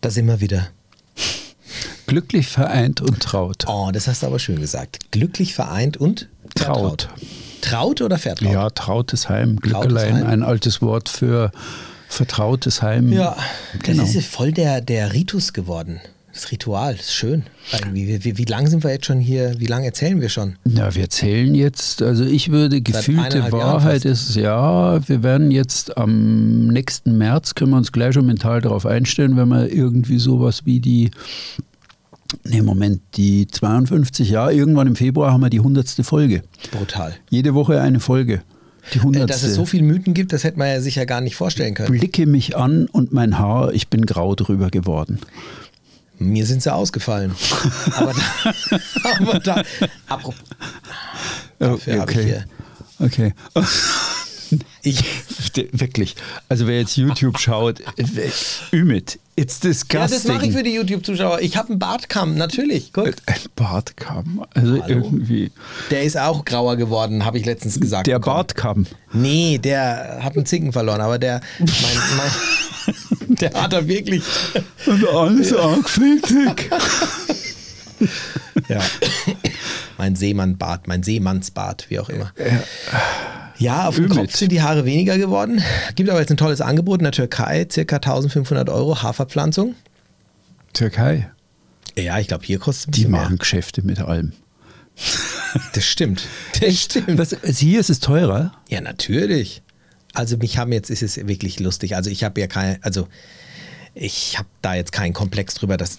Da 0.00 0.10
sind 0.10 0.26
wir 0.26 0.40
wieder. 0.40 0.68
Glücklich 2.06 2.48
vereint 2.48 3.00
und 3.00 3.20
traut. 3.20 3.64
Oh, 3.68 3.90
das 3.92 4.08
hast 4.08 4.22
du 4.22 4.26
aber 4.26 4.38
schön 4.38 4.60
gesagt. 4.60 5.10
Glücklich 5.10 5.54
vereint 5.54 5.96
und 5.96 6.28
Traut. 6.56 7.08
Traut 7.60 8.00
oder 8.00 8.18
vertraut? 8.18 8.52
Ja, 8.52 8.70
trautes 8.70 9.28
Heim. 9.28 9.60
Trautes 9.60 9.70
Glückelein, 9.92 10.14
Heim. 10.16 10.26
ein 10.26 10.42
altes 10.42 10.82
Wort 10.82 11.08
für 11.08 11.52
vertrautes 12.08 12.82
Heim. 12.82 13.12
Ja, 13.12 13.36
das 13.74 13.82
Genau. 13.84 14.02
ist 14.02 14.26
voll 14.26 14.50
der, 14.50 14.80
der 14.80 15.12
Ritus 15.12 15.52
geworden. 15.52 16.00
Das 16.32 16.52
Ritual, 16.52 16.94
ist 16.94 17.12
schön. 17.12 17.42
Wie, 17.92 18.24
wie, 18.24 18.38
wie 18.38 18.44
lange 18.44 18.70
sind 18.70 18.84
wir 18.84 18.90
jetzt 18.90 19.06
schon 19.06 19.18
hier? 19.18 19.54
Wie 19.58 19.66
lange 19.66 19.86
erzählen 19.86 20.20
wir 20.20 20.28
schon? 20.28 20.56
Ja, 20.64 20.94
wir 20.94 21.10
zählen 21.10 21.54
jetzt, 21.54 22.02
also 22.02 22.24
ich 22.24 22.50
würde, 22.50 22.80
gefühlte 22.80 23.22
eineinhalb 23.22 23.52
Jahren 23.52 23.82
Wahrheit 23.82 24.04
ist, 24.04 24.36
ja, 24.36 25.06
wir 25.08 25.22
werden 25.24 25.50
jetzt 25.50 25.96
am 25.96 26.68
nächsten 26.68 27.18
März, 27.18 27.54
können 27.56 27.72
wir 27.72 27.78
uns 27.78 27.90
gleich 27.90 28.14
schon 28.14 28.26
mental 28.26 28.60
darauf 28.60 28.86
einstellen, 28.86 29.36
wenn 29.36 29.48
wir 29.48 29.72
irgendwie 29.72 30.18
sowas 30.18 30.62
wie 30.64 30.78
die, 30.78 31.10
nee, 32.44 32.62
Moment, 32.62 33.02
die 33.16 33.48
52 33.48 34.30
Jahre, 34.30 34.54
irgendwann 34.54 34.86
im 34.86 34.96
Februar 34.96 35.32
haben 35.32 35.40
wir 35.40 35.50
die 35.50 35.58
100. 35.58 35.88
Folge. 36.02 36.42
Brutal. 36.70 37.14
Jede 37.28 37.54
Woche 37.54 37.80
eine 37.80 37.98
Folge. 37.98 38.42
Die 38.94 38.98
Äh, 38.98 39.00
100. 39.00 39.30
Dass 39.30 39.42
es 39.42 39.54
so 39.54 39.64
viele 39.66 39.82
Mythen 39.82 40.14
gibt, 40.14 40.32
das 40.32 40.44
hätte 40.44 40.58
man 40.58 40.68
ja 40.68 40.80
sicher 40.80 41.06
gar 41.06 41.20
nicht 41.20 41.36
vorstellen 41.36 41.74
können. 41.74 41.90
Blicke 41.90 42.26
mich 42.26 42.56
an 42.56 42.86
und 42.86 43.12
mein 43.12 43.38
Haar, 43.38 43.72
ich 43.74 43.88
bin 43.88 44.06
grau 44.06 44.34
drüber 44.34 44.70
geworden. 44.70 45.18
Mir 46.20 46.46
sind 46.46 46.62
sie 46.62 46.72
ausgefallen. 46.72 47.34
aber 47.96 48.12
da, 48.12 49.12
aber 49.18 49.40
da 49.40 49.62
apropos, 50.06 50.40
dafür 51.58 52.00
habe 52.00 52.12
ich 52.12 52.18
hier. 52.18 52.44
Okay. 52.98 53.34
Ich, 54.82 55.04
Wirklich. 55.72 56.16
Also 56.48 56.66
wer 56.66 56.80
jetzt 56.80 56.96
YouTube 56.96 57.38
schaut, 57.38 57.80
Ümit, 58.72 59.18
it's 59.36 59.60
ja, 59.62 59.68
disgusting. 59.68 60.10
das 60.10 60.24
mache 60.24 60.46
ich 60.46 60.52
für 60.52 60.62
die 60.62 60.74
YouTube-Zuschauer. 60.74 61.40
Ich 61.40 61.56
habe 61.56 61.70
einen 61.70 61.78
Bartkamm, 61.78 62.36
natürlich. 62.36 62.92
Guck. 62.92 63.14
Ein 63.26 63.40
Bartkamm. 63.56 64.44
Also 64.54 64.82
Hallo? 64.82 64.84
irgendwie. 64.86 65.52
Der 65.90 66.02
ist 66.02 66.16
auch 66.18 66.44
grauer 66.44 66.76
geworden, 66.76 67.24
habe 67.24 67.38
ich 67.38 67.46
letztens 67.46 67.80
gesagt. 67.80 68.06
Der 68.06 68.18
bekommen. 68.18 68.36
Bartkamm. 68.36 68.86
Nee, 69.12 69.58
der 69.58 70.18
hat 70.22 70.36
einen 70.36 70.46
Zicken 70.46 70.72
verloren, 70.72 71.00
aber 71.00 71.18
der, 71.18 71.40
mein, 71.58 71.68
mein, 72.16 72.30
der 73.40 73.52
hat 73.54 73.72
er 73.72 73.86
wirklich. 73.88 74.22
Und 74.86 75.06
alles 75.08 75.52
argfältig. 75.52 76.70
Ja. 78.68 78.80
mein 79.98 80.16
Seemannbart, 80.16 80.88
mein 80.88 81.02
Seemannsbart, 81.02 81.90
wie 81.90 81.98
auch 81.98 82.08
immer. 82.08 82.32
Ja, 83.58 83.88
auf 83.88 83.96
dem. 83.96 84.08
Kopf 84.08 84.34
sind 84.34 84.52
die 84.52 84.62
Haare 84.62 84.84
weniger 84.86 85.18
geworden. 85.18 85.62
Gibt 85.94 86.08
aber 86.08 86.20
jetzt 86.20 86.30
ein 86.30 86.38
tolles 86.38 86.60
Angebot 86.62 87.00
in 87.00 87.04
der 87.04 87.12
Türkei, 87.12 87.66
circa 87.70 87.96
1500 87.96 88.70
Euro 88.70 89.02
Haarverpflanzung. 89.02 89.74
Türkei. 90.72 91.30
Ja, 91.98 92.18
ich 92.18 92.28
glaube, 92.28 92.44
hier 92.44 92.58
kostet 92.58 92.94
es 92.94 93.02
Die 93.02 93.08
machen 93.08 93.30
mehr. 93.30 93.38
Geschäfte 93.38 93.82
mit 93.82 94.00
allem. 94.00 94.32
Das 95.74 95.84
stimmt. 95.84 96.26
Das 96.60 96.78
stimmt. 96.78 97.18
Was, 97.18 97.36
hier 97.58 97.80
ist 97.80 97.90
es 97.90 98.00
teurer. 98.00 98.52
Ja, 98.68 98.80
natürlich. 98.80 99.62
Also 100.14 100.36
mich 100.36 100.58
haben 100.58 100.72
jetzt, 100.72 100.90
ist 100.90 101.02
es 101.02 101.16
wirklich 101.28 101.60
lustig. 101.60 101.96
Also 101.96 102.10
ich 102.10 102.24
habe 102.24 102.40
ja 102.40 102.46
keine, 102.46 102.78
also 102.82 103.06
ich 103.94 104.38
habe 104.38 104.48
da 104.62 104.74
jetzt 104.74 104.92
keinen 104.92 105.12
Komplex 105.12 105.54
drüber, 105.54 105.76
dass, 105.76 105.98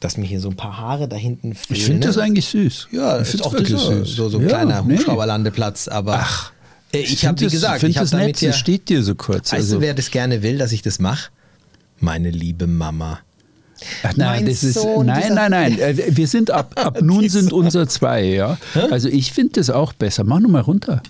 dass 0.00 0.16
mir 0.16 0.26
hier 0.26 0.40
so 0.40 0.48
ein 0.50 0.56
paar 0.56 0.78
Haare 0.78 1.08
da 1.08 1.16
hinten 1.16 1.54
fehlen. 1.54 1.78
Ich 1.78 1.84
finde 1.84 2.06
das 2.06 2.18
eigentlich 2.18 2.46
süß. 2.46 2.88
Ja, 2.92 3.20
ich 3.20 3.28
finde 3.28 3.44
auch 3.44 3.52
es 3.52 3.58
wirklich 3.58 3.76
das 3.78 3.82
so, 3.82 4.04
süß. 4.04 4.16
so, 4.16 4.28
so 4.28 4.38
ein 4.38 4.42
Ja, 4.44 4.48
kleiner 4.48 4.82
nee. 4.82 4.96
Hubschrauberlandeplatz, 4.96 5.88
aber 5.88 6.20
Ach, 6.20 6.52
ich 6.92 7.26
habe 7.26 7.40
wie 7.40 7.46
gesagt, 7.48 7.82
ich 7.82 7.96
habe 7.96 8.04
das 8.04 8.10
damit 8.10 8.26
nett, 8.26 8.40
ja, 8.40 8.52
steht 8.52 8.88
dir 8.88 9.02
so 9.02 9.14
kurz. 9.14 9.52
weißt 9.52 9.54
also, 9.54 9.76
du, 9.76 9.82
wer 9.82 9.94
das 9.94 10.10
gerne 10.10 10.42
will, 10.42 10.58
dass 10.58 10.72
ich 10.72 10.82
das 10.82 10.98
mache? 10.98 11.30
Meine 11.98 12.30
liebe 12.30 12.66
Mama. 12.66 13.20
Ach, 14.02 14.14
nein, 14.16 14.44
Mein 14.44 14.46
das 14.46 14.62
ist, 14.62 14.74
Sohn, 14.74 15.06
nein, 15.06 15.34
nein, 15.34 15.50
nein. 15.50 15.78
Äh, 15.78 16.16
Wir 16.16 16.26
sind 16.28 16.50
ab, 16.50 16.72
ab 16.76 17.00
nun 17.02 17.28
sind 17.28 17.52
unser 17.52 17.88
zwei, 17.88 18.24
ja. 18.24 18.58
Also 18.90 19.08
ich 19.08 19.32
finde 19.32 19.54
das 19.54 19.70
auch 19.70 19.92
besser. 19.92 20.24
Mach 20.24 20.40
nur 20.40 20.50
mal 20.50 20.60
runter. 20.60 21.02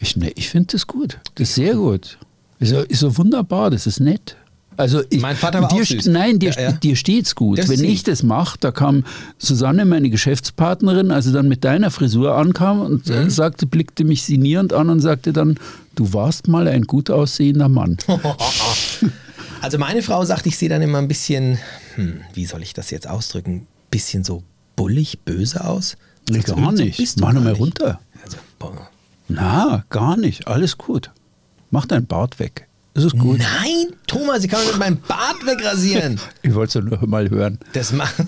Ich, 0.00 0.16
ne, 0.16 0.30
ich 0.36 0.48
finde 0.48 0.68
das 0.72 0.86
gut. 0.86 1.18
Das 1.36 1.48
ist 1.50 1.54
sehr 1.56 1.74
gut. 1.74 2.18
Ist 2.60 2.70
so, 2.70 2.80
ist 2.80 3.00
so 3.00 3.16
wunderbar, 3.18 3.70
das 3.70 3.86
ist 3.86 4.00
nett. 4.00 4.36
Also 4.76 5.02
ich, 5.10 5.20
Mein 5.20 5.34
Vater 5.34 5.60
war 5.60 5.68
dir, 5.68 5.82
auch 5.82 5.84
süß. 5.84 6.06
Nein, 6.06 6.38
dir, 6.38 6.52
Ja, 6.52 6.60
ja. 6.62 6.72
dir 6.72 6.94
steht's 6.94 7.34
gut. 7.34 7.58
Das 7.58 7.68
Wenn 7.68 7.82
ich 7.82 8.04
das 8.04 8.22
mache, 8.22 8.58
da 8.60 8.70
kam 8.70 9.04
Susanne, 9.36 9.84
meine 9.84 10.08
Geschäftspartnerin, 10.08 11.10
also 11.10 11.32
dann 11.32 11.48
mit 11.48 11.64
deiner 11.64 11.90
Frisur 11.90 12.36
ankam 12.36 12.80
und 12.80 13.08
Mhm. 13.08 13.12
äh, 13.14 13.30
sagte, 13.30 13.66
blickte 13.66 14.04
mich 14.04 14.22
sinnierend 14.22 14.72
an 14.72 14.88
und 14.88 15.00
sagte 15.00 15.32
dann, 15.32 15.58
du 15.96 16.12
warst 16.12 16.46
mal 16.46 16.68
ein 16.68 16.82
gut 16.82 17.10
aussehender 17.10 17.68
Mann. 17.68 17.96
Also 19.60 19.76
meine 19.78 20.02
Frau 20.02 20.24
sagt, 20.24 20.46
ich 20.46 20.56
sehe 20.56 20.68
dann 20.68 20.82
immer 20.82 20.98
ein 20.98 21.08
bisschen, 21.08 21.58
hm, 21.96 22.20
wie 22.32 22.46
soll 22.46 22.62
ich 22.62 22.74
das 22.74 22.90
jetzt 22.90 23.08
ausdrücken, 23.08 23.66
bisschen 23.90 24.22
so 24.22 24.44
bullig, 24.76 25.18
böse 25.24 25.64
aus. 25.64 25.96
Nee, 26.30 26.38
Also, 26.38 26.54
gar 26.54 26.70
nicht. 26.70 27.00
Mach 27.18 27.32
nur 27.32 27.42
gar 27.42 27.42
mal 27.42 27.50
nicht. 27.50 27.60
runter. 27.60 28.00
Also, 28.24 28.36
boah. 28.60 28.88
Na, 29.28 29.84
gar 29.90 30.16
nicht. 30.16 30.46
Alles 30.48 30.78
gut. 30.78 31.10
Mach 31.70 31.86
dein 31.86 32.06
Bart 32.06 32.38
weg. 32.38 32.66
Das 32.94 33.04
ist 33.04 33.18
gut. 33.18 33.38
Nein, 33.38 33.92
Thomas, 34.06 34.42
ich 34.42 34.50
kann 34.50 34.60
mir 34.64 34.70
mit 34.70 34.78
meinem 34.78 34.96
Bart 35.06 35.44
wegrasieren. 35.46 36.18
Ich 36.42 36.54
wollte 36.54 36.78
es 36.80 36.84
nur 36.84 37.06
mal 37.06 37.30
hören. 37.30 37.58
Das 37.74 37.92
mache 37.92 38.26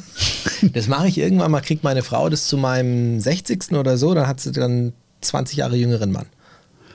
das 0.74 0.88
mach 0.88 1.04
ich 1.04 1.16
irgendwann 1.18 1.50
mal, 1.50 1.60
kriegt 1.62 1.82
meine 1.84 2.02
Frau 2.02 2.28
das 2.28 2.46
zu 2.46 2.56
meinem 2.58 3.18
60. 3.18 3.72
oder 3.72 3.96
so, 3.96 4.14
dann 4.14 4.26
hat 4.26 4.40
sie 4.40 4.52
dann 4.52 4.92
20 5.22 5.56
Jahre 5.56 5.76
jüngeren 5.76 6.12
Mann. 6.12 6.26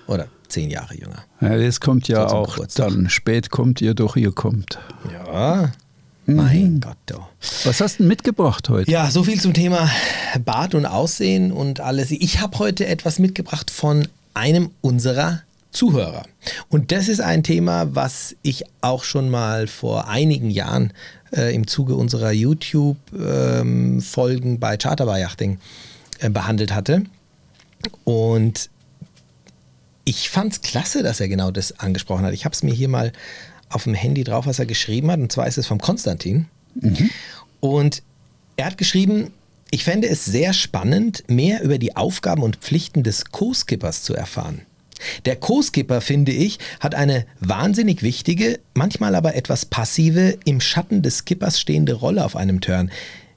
Oder 0.07 0.27
10 0.49 0.69
Jahre 0.69 0.93
jünger. 0.95 1.23
Ja, 1.41 1.57
das 1.57 1.79
kommt 1.81 2.07
ja 2.07 2.29
So 2.29 2.35
auch 2.35 2.53
Geburtstag. 2.53 2.89
dann. 2.89 3.09
Spät 3.09 3.49
kommt 3.49 3.81
ihr, 3.81 3.93
doch 3.95 4.16
ihr 4.16 4.31
kommt. 4.31 4.77
Ja, 5.11 5.72
Mhm. 6.25 6.36
mein 6.36 6.80
Gott. 6.80 6.97
Oh. 7.13 7.22
Was 7.66 7.81
hast 7.81 7.96
du 7.96 8.03
denn 8.03 8.08
mitgebracht 8.08 8.69
heute? 8.69 8.90
Ja, 8.90 9.12
so 9.12 9.24
viel 9.24 9.40
zum 9.40 9.53
Thema 9.53 9.90
Bart 10.44 10.74
und 10.75 10.86
Aussehen 10.86 11.52
und 11.52 11.80
alles. 11.80 12.12
Ich 12.12 12.41
habe 12.41 12.59
heute 12.59 12.86
etwas 12.88 13.19
mitgebracht 13.19 13.72
von 13.72 14.08
einem 14.34 14.72
unserer 14.81 15.41
Zuhörer. 15.72 16.25
Und 16.69 16.91
das 16.91 17.08
ist 17.09 17.22
ein 17.22 17.44
Thema, 17.44 17.96
was 17.96 18.35
ich 18.41 18.64
auch 18.81 19.03
schon 19.03 19.30
mal 19.30 19.68
vor 19.68 20.08
einigen 20.08 20.50
Jahren 20.50 20.94
äh, 21.35 21.53
im 21.53 21.68
Zuge 21.68 21.96
unserer 21.96 22.31
YouTube-Folgen 22.31 24.59
bei 24.59 24.78
Charterbar 24.78 25.19
Yachting 25.19 25.59
äh, 26.19 26.30
behandelt 26.30 26.74
hatte. 26.74 27.03
Und 28.03 28.69
ich 30.06 30.30
fand 30.30 30.53
es 30.53 30.62
klasse, 30.62 31.03
dass 31.03 31.19
er 31.19 31.28
genau 31.28 31.52
das 31.52 31.80
angesprochen 31.80 32.25
hat. 32.25 32.34
Ich 32.34 32.46
habe 32.46 32.53
es 32.53 32.64
mir 32.64 32.74
hier 32.74 32.90
mal 32.90 33.12
auf 33.70 33.84
dem 33.84 33.94
Handy 33.94 34.24
drauf, 34.24 34.46
was 34.46 34.59
er 34.59 34.66
geschrieben 34.66 35.12
hat. 35.12 35.20
Und 35.20 35.31
zwar 35.31 35.48
ist 35.48 35.58
es 35.58 35.68
vom 35.68 35.80
Konstantin. 35.80 36.48
Und 37.59 38.03
er 38.58 38.68
hat 38.68 38.78
geschrieben, 38.78 39.31
ich 39.72 39.84
fände 39.84 40.08
es 40.08 40.26
sehr 40.26 40.53
spannend, 40.53 41.24
mehr 41.28 41.64
über 41.64 41.78
die 41.78 41.96
Aufgaben 41.96 42.44
und 42.44 42.58
Pflichten 42.58 43.03
des 43.03 43.31
Co-Skippers 43.31 44.03
zu 44.03 44.14
erfahren. 44.14 44.62
Der 45.26 45.36
Co-Skipper, 45.36 46.02
finde 46.02 46.31
ich, 46.31 46.59
hat 46.80 46.96
eine 46.96 47.26
wahnsinnig 47.40 48.02
wichtige, 48.02 48.59
manchmal 48.74 49.16
aber 49.16 49.36
etwas 49.36 49.66
passive, 49.66 50.38
im 50.46 50.62
Schatten 50.62 51.02
des 51.02 51.20
Skippers 51.20 51.59
stehende 51.59 51.94
Rolle 51.94 52.24
auf 52.24 52.36
einem 52.36 52.62
Turn. 52.62 52.92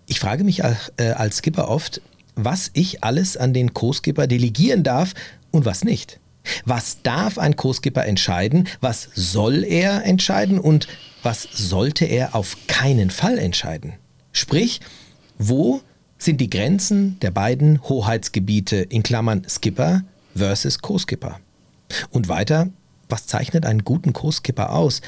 Ich 0.06 0.21
frage 0.21 0.45
mich 0.45 0.65
als, 0.65 0.93
äh, 0.99 1.10
als 1.10 1.39
Skipper 1.39 1.69
oft, 1.69 2.00
was 2.37 2.71
ich 2.75 3.03
alles 3.03 3.37
an 3.37 3.53
den 3.53 3.75
Co-Skipper 3.75 4.27
delegieren 4.27 4.84
darf 4.84 5.15
und 5.50 5.65
was 5.65 5.84
nicht. 5.84 6.21
Was 6.64 7.03
darf 7.03 7.38
ein 7.38 7.56
Co-Skipper 7.56 8.04
entscheiden? 8.04 8.69
Was 8.81 9.09
soll 9.14 9.64
er 9.64 10.04
entscheiden? 10.04 10.59
Und 10.59 10.88
was 11.22 11.48
sollte 11.53 12.04
er 12.04 12.34
auf 12.34 12.56
keinen 12.66 13.10
Fall 13.10 13.38
entscheiden? 13.38 13.94
Sprich, 14.32 14.81
wo 15.38 15.81
sind 16.19 16.41
die 16.41 16.50
Grenzen 16.50 17.19
der 17.20 17.31
beiden 17.31 17.82
Hoheitsgebiete 17.88 18.76
in 18.76 19.03
Klammern 19.03 19.42
Skipper 19.48 20.03
versus 20.34 20.81
Co-Skipper? 20.81 21.41
Und 22.10 22.28
weiter, 22.28 22.69
was 23.09 23.26
zeichnet 23.26 23.65
einen 23.65 23.84
guten 23.84 24.12
Co-Skipper 24.12 24.72
aus? 24.72 25.00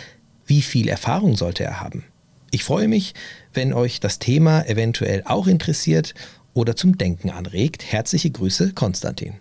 Wie 0.47 0.62
viel 0.62 0.89
Erfahrung 0.89 1.37
sollte 1.37 1.65
er 1.65 1.81
haben? 1.81 2.05
Ich 2.51 2.65
freue 2.65 2.89
mich, 2.89 3.15
wenn 3.53 3.72
euch 3.72 4.01
das 4.01 4.19
Thema 4.19 4.66
eventuell 4.66 5.22
auch 5.25 5.47
interessiert 5.47 6.15
oder 6.54 6.75
zum 6.75 6.98
Denken 6.98 7.31
anregt. 7.31 7.84
Herzliche 7.92 8.31
Grüße, 8.31 8.72
Konstantin. 8.72 9.34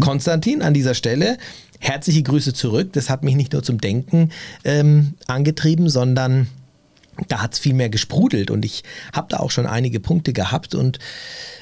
Konstantin, 0.00 0.62
an 0.62 0.74
dieser 0.74 0.94
Stelle 0.94 1.38
herzliche 1.78 2.22
Grüße 2.22 2.52
zurück. 2.52 2.92
Das 2.92 3.08
hat 3.08 3.22
mich 3.22 3.36
nicht 3.36 3.52
nur 3.52 3.62
zum 3.62 3.80
Denken 3.80 4.30
ähm, 4.64 5.14
angetrieben, 5.26 5.88
sondern 5.88 6.48
da 7.26 7.42
hat 7.42 7.54
es 7.54 7.58
viel 7.58 7.74
mehr 7.74 7.88
gesprudelt 7.88 8.50
und 8.50 8.64
ich 8.64 8.84
habe 9.12 9.26
da 9.30 9.38
auch 9.38 9.50
schon 9.50 9.66
einige 9.66 9.98
Punkte 9.98 10.32
gehabt 10.32 10.74
und 10.74 10.98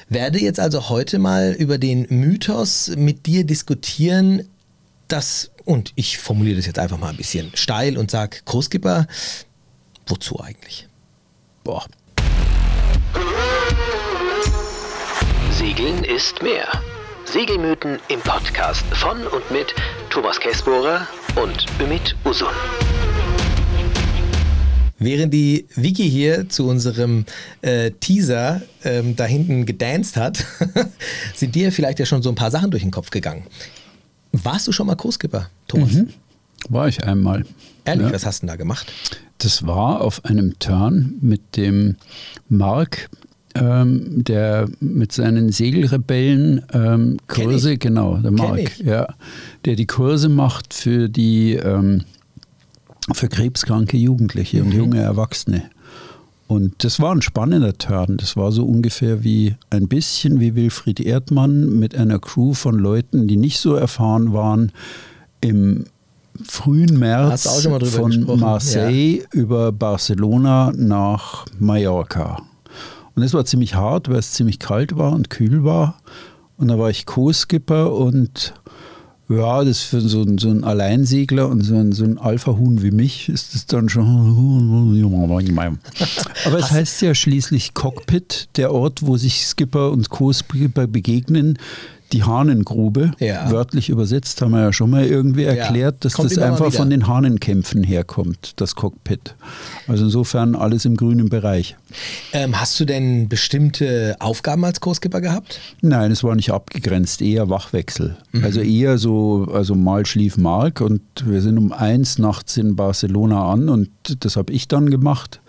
werde 0.07 0.39
jetzt 0.39 0.59
also 0.59 0.89
heute 0.89 1.17
mal 1.17 1.55
über 1.57 1.77
den 1.77 2.05
Mythos 2.09 2.91
mit 2.95 3.25
dir 3.25 3.43
diskutieren, 3.43 4.43
dass, 5.07 5.51
und 5.65 5.93
ich 5.95 6.19
formuliere 6.19 6.57
das 6.57 6.65
jetzt 6.65 6.79
einfach 6.79 6.99
mal 6.99 7.09
ein 7.09 7.17
bisschen 7.17 7.51
steil 7.55 7.97
und 7.97 8.11
sage, 8.11 8.37
Großskipper, 8.45 9.07
wozu 10.05 10.39
eigentlich? 10.39 10.87
Boah. 11.63 11.85
Segeln 15.51 16.03
ist 16.03 16.41
mehr. 16.43 16.67
Segelmythen 17.31 17.99
im 18.07 18.21
Podcast 18.21 18.83
von 18.93 19.17
und 19.27 19.51
mit 19.51 19.75
Thomas 20.09 20.39
Kessbohrer 20.39 21.05
und 21.35 21.65
Ümit 21.81 22.15
Usun. 22.23 22.47
Während 24.97 25.33
die 25.33 25.67
Vicky 25.75 26.09
hier 26.09 26.47
zu 26.47 26.69
unserem 26.69 27.25
äh, 27.61 27.91
Teaser 27.91 28.61
ähm, 28.85 29.17
da 29.17 29.25
hinten 29.25 29.65
gedanced 29.65 30.15
hat, 30.15 30.45
sind 31.35 31.53
dir 31.53 31.73
vielleicht 31.73 31.99
ja 31.99 32.05
schon 32.05 32.23
so 32.23 32.29
ein 32.29 32.35
paar 32.35 32.49
Sachen 32.49 32.71
durch 32.71 32.83
den 32.83 32.91
Kopf 32.91 33.09
gegangen. 33.09 33.43
Warst 34.31 34.65
du 34.65 34.71
schon 34.71 34.87
mal 34.87 34.95
Co-Skipper, 34.95 35.49
Thomas? 35.67 35.91
Mhm. 35.91 36.13
War 36.69 36.87
ich 36.87 37.03
einmal. 37.03 37.45
Ehrlich, 37.83 38.07
ja. 38.07 38.13
was 38.13 38.25
hast 38.25 38.41
du 38.41 38.45
denn 38.45 38.53
da 38.53 38.55
gemacht? 38.55 38.91
Das 39.39 39.67
war 39.67 39.99
auf 39.99 40.23
einem 40.23 40.57
Turn 40.59 41.15
mit 41.19 41.57
dem 41.57 41.97
Mark, 42.47 43.09
ähm, 43.59 44.23
der 44.23 44.69
mit 44.79 45.11
seinen 45.11 45.51
Segelrebellen 45.51 46.61
ähm, 46.73 47.17
Kurse, 47.27 47.77
genau, 47.77 48.17
der 48.17 48.31
Mark, 48.31 48.79
ja, 48.79 49.07
der 49.65 49.75
die 49.75 49.87
Kurse 49.87 50.29
macht 50.29 50.73
für 50.73 51.09
die 51.09 51.53
ähm, 51.53 52.03
für 53.13 53.29
krebskranke 53.29 53.97
Jugendliche 53.97 54.61
mhm. 54.61 54.65
und 54.65 54.73
junge 54.73 55.01
Erwachsene. 55.01 55.63
Und 56.47 56.83
das 56.83 57.01
war 57.01 57.13
ein 57.13 57.21
spannender 57.21 57.77
Turn. 57.77 58.15
Das 58.17 58.37
war 58.37 58.53
so 58.53 58.65
ungefähr 58.65 59.23
wie 59.23 59.55
ein 59.69 59.89
bisschen 59.89 60.39
wie 60.39 60.55
Wilfried 60.55 61.01
Erdmann 61.01 61.77
mit 61.77 61.93
einer 61.95 62.19
Crew 62.19 62.53
von 62.53 62.79
Leuten, 62.79 63.27
die 63.27 63.35
nicht 63.35 63.59
so 63.59 63.75
erfahren 63.75 64.31
waren, 64.31 64.71
im 65.41 65.85
frühen 66.45 66.97
März 66.97 67.65
von 67.65 68.39
Marseille 68.39 69.19
ja. 69.19 69.25
über 69.31 69.71
Barcelona 69.71 70.71
nach 70.75 71.45
Mallorca. 71.59 72.37
Und 73.17 73.23
es 73.23 73.33
war 73.33 73.45
ziemlich 73.45 73.73
hart, 73.73 74.09
weil 74.09 74.19
es 74.19 74.33
ziemlich 74.33 74.59
kalt 74.59 74.95
war 74.95 75.11
und 75.11 75.31
kühl 75.31 75.63
war. 75.63 75.97
Und 76.55 76.67
da 76.67 76.77
war 76.77 76.91
ich 76.91 77.07
Co-Skipper 77.07 77.91
und 77.91 78.53
ja, 79.27 79.63
das 79.63 79.81
für 79.81 80.01
so, 80.01 80.23
so 80.37 80.49
einen 80.49 80.63
Alleinsegler 80.63 81.49
und 81.49 81.61
so 81.61 81.77
ein, 81.77 81.93
so 81.93 82.03
ein 82.03 82.19
Alpha-Huhn 82.19 82.83
wie 82.83 82.91
mich 82.91 83.27
ist 83.27 83.55
das 83.55 83.65
dann 83.65 83.89
schon. 83.89 84.05
Aber 86.45 86.59
es 86.59 86.69
heißt 86.69 87.01
ja 87.01 87.15
schließlich 87.15 87.73
Cockpit, 87.73 88.49
der 88.55 88.71
Ort, 88.71 89.01
wo 89.01 89.17
sich 89.17 89.47
Skipper 89.47 89.89
und 89.89 90.11
Co-Skipper 90.11 90.85
begegnen 90.85 91.57
die 92.13 92.23
Hahnengrube, 92.23 93.11
ja. 93.19 93.51
wörtlich 93.51 93.89
übersetzt, 93.89 94.41
haben 94.41 94.51
wir 94.51 94.61
ja 94.61 94.73
schon 94.73 94.89
mal 94.89 95.05
irgendwie 95.05 95.43
erklärt, 95.43 95.95
ja. 95.95 95.99
dass 96.01 96.13
Kommt 96.13 96.31
das 96.31 96.37
einfach 96.37 96.71
von 96.71 96.89
den 96.89 97.07
Hahnenkämpfen 97.07 97.83
herkommt, 97.83 98.53
das 98.57 98.75
Cockpit. 98.75 99.35
Also 99.87 100.05
insofern 100.05 100.55
alles 100.55 100.85
im 100.85 100.95
grünen 100.95 101.29
Bereich. 101.29 101.75
Ähm, 102.33 102.59
hast 102.59 102.79
du 102.79 102.85
denn 102.85 103.27
bestimmte 103.27 104.15
Aufgaben 104.19 104.63
als 104.65 104.79
Co-Skipper 104.79 105.21
gehabt? 105.21 105.59
Nein, 105.81 106.11
es 106.11 106.23
war 106.23 106.35
nicht 106.35 106.51
abgegrenzt, 106.51 107.21
eher 107.21 107.49
Wachwechsel. 107.49 108.17
Mhm. 108.31 108.43
Also 108.43 108.61
eher 108.61 108.97
so, 108.97 109.47
also 109.53 109.75
mal 109.75 110.05
schlief 110.05 110.37
Mark 110.37 110.81
und 110.81 111.01
wir 111.25 111.41
sind 111.41 111.57
um 111.57 111.71
eins 111.71 112.17
nachts 112.17 112.57
in 112.57 112.75
Barcelona 112.75 113.51
an 113.51 113.69
und 113.69 113.89
das 114.19 114.35
habe 114.37 114.53
ich 114.53 114.67
dann 114.67 114.89
gemacht 114.89 115.41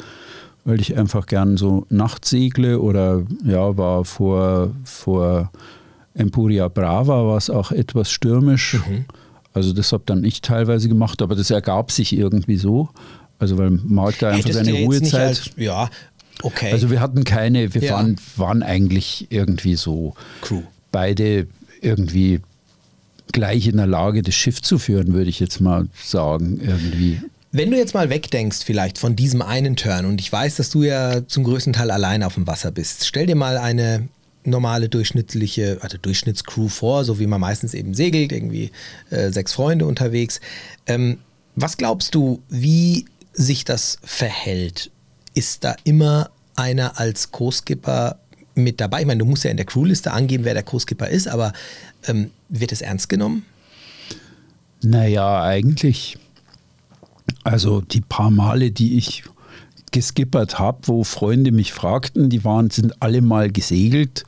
weil 0.65 0.83
ich 0.83 0.99
einfach 0.99 1.25
gern 1.25 1.57
so 1.57 1.87
nachts 1.89 2.29
segle 2.29 2.79
oder 2.79 3.23
ja, 3.43 3.79
war 3.79 4.05
vor, 4.05 4.73
vor 4.85 5.51
Empuria 6.19 6.69
Brava 6.69 7.27
war 7.27 7.37
es 7.37 7.49
auch 7.49 7.73
etwas 7.73 8.11
stürmisch. 8.11 8.75
Mhm. 8.75 9.05
Also 9.55 9.73
das 9.73 9.93
habe 9.93 10.03
dann 10.07 10.25
ich 10.25 10.43
teilweise 10.43 10.89
gemacht, 10.89 11.23
aber 11.23 11.35
das 11.35 11.51
ergab 11.51 11.91
sich 11.91 12.17
irgendwie 12.17 12.57
so. 12.57 12.89
Also 13.39 13.57
weil 13.59 13.71
Mark 13.71 14.19
da 14.19 14.31
einfach 14.31 14.53
seine 14.53 14.73
Ruhezeit. 14.73 15.29
Als, 15.29 15.51
ja, 15.57 15.89
okay. 16.43 16.73
Also 16.73 16.91
wir 16.91 17.01
hatten 17.01 17.25
keine, 17.25 17.75
wir 17.75 17.83
ja. 17.83 17.95
waren, 17.95 18.17
waren 18.37 18.63
eigentlich 18.63 19.29
irgendwie 19.31 19.77
so 19.77 20.15
Crew. 20.43 20.63
beide 20.93 21.47
irgendwie 21.81 22.41
gleich 23.33 23.67
in 23.67 23.77
der 23.77 23.87
Lage, 23.87 24.23
das 24.23 24.35
Schiff 24.35 24.63
zu 24.63 24.79
führen, 24.79 25.13
würde 25.13 25.31
ich 25.31 25.39
jetzt 25.39 25.61
mal 25.61 25.87
sagen, 26.03 26.61
irgendwie. 26.61 27.21
Wenn 27.53 27.71
du 27.71 27.77
jetzt 27.77 27.95
mal 27.95 28.11
wegdenkst, 28.11 28.65
vielleicht 28.65 28.99
von 28.99 29.17
diesem 29.17 29.43
einen 29.43 29.77
Turn, 29.77 30.05
und 30.05 30.21
ich 30.21 30.31
weiß, 30.31 30.57
dass 30.57 30.71
du 30.71 30.83
ja 30.83 31.27
zum 31.27 31.45
größten 31.45 31.73
Teil 31.73 31.91
allein 31.91 32.23
auf 32.23 32.35
dem 32.35 32.47
Wasser 32.47 32.71
bist, 32.71 33.07
stell 33.07 33.27
dir 33.27 33.37
mal 33.37 33.57
eine 33.57 34.09
normale 34.49 34.89
durchschnittliche, 34.89 35.79
also 35.81 35.99
Durchschnittscrew 35.99 36.69
vor, 36.69 37.05
so 37.05 37.19
wie 37.19 37.27
man 37.27 37.41
meistens 37.41 37.75
eben 37.75 37.95
segelt, 37.95 38.33
irgendwie 38.33 38.71
äh, 39.11 39.31
sechs 39.31 39.53
Freunde 39.53 39.87
unterwegs. 39.87 40.41
Ähm, 40.87 41.19
was 41.55 41.77
glaubst 41.77 42.15
du, 42.15 42.43
wie 42.49 43.07
sich 43.33 43.65
das 43.65 43.99
verhält? 44.03 44.91
Ist 45.35 45.65
da 45.65 45.77
immer 45.85 46.31
einer 46.57 46.99
als 46.99 47.31
Co-Skipper 47.31 48.19
mit 48.55 48.81
dabei? 48.81 49.01
Ich 49.01 49.07
meine, 49.07 49.19
du 49.19 49.25
musst 49.25 49.45
ja 49.45 49.51
in 49.51 49.57
der 49.57 49.67
Crewliste 49.67 50.13
angeben, 50.13 50.45
wer 50.45 50.55
der 50.55 50.63
Co-Skipper 50.63 51.09
ist, 51.09 51.29
aber 51.29 51.53
ähm, 52.07 52.31
wird 52.49 52.73
es 52.73 52.81
ernst 52.81 53.09
genommen? 53.09 53.45
Naja, 54.83 55.43
eigentlich. 55.43 56.19
Also 57.45 57.81
die 57.81 58.01
paar 58.01 58.31
Male, 58.31 58.71
die 58.71 58.97
ich 58.97 59.25
geskippert 59.93 60.59
habe, 60.59 60.79
wo 60.85 61.05
Freunde 61.05 61.53
mich 61.53 61.73
fragten, 61.73 62.29
die 62.29 62.45
waren, 62.45 62.71
sind 62.71 63.03
alle 63.03 63.23
mal 63.23 63.51
gesegelt 63.51 64.25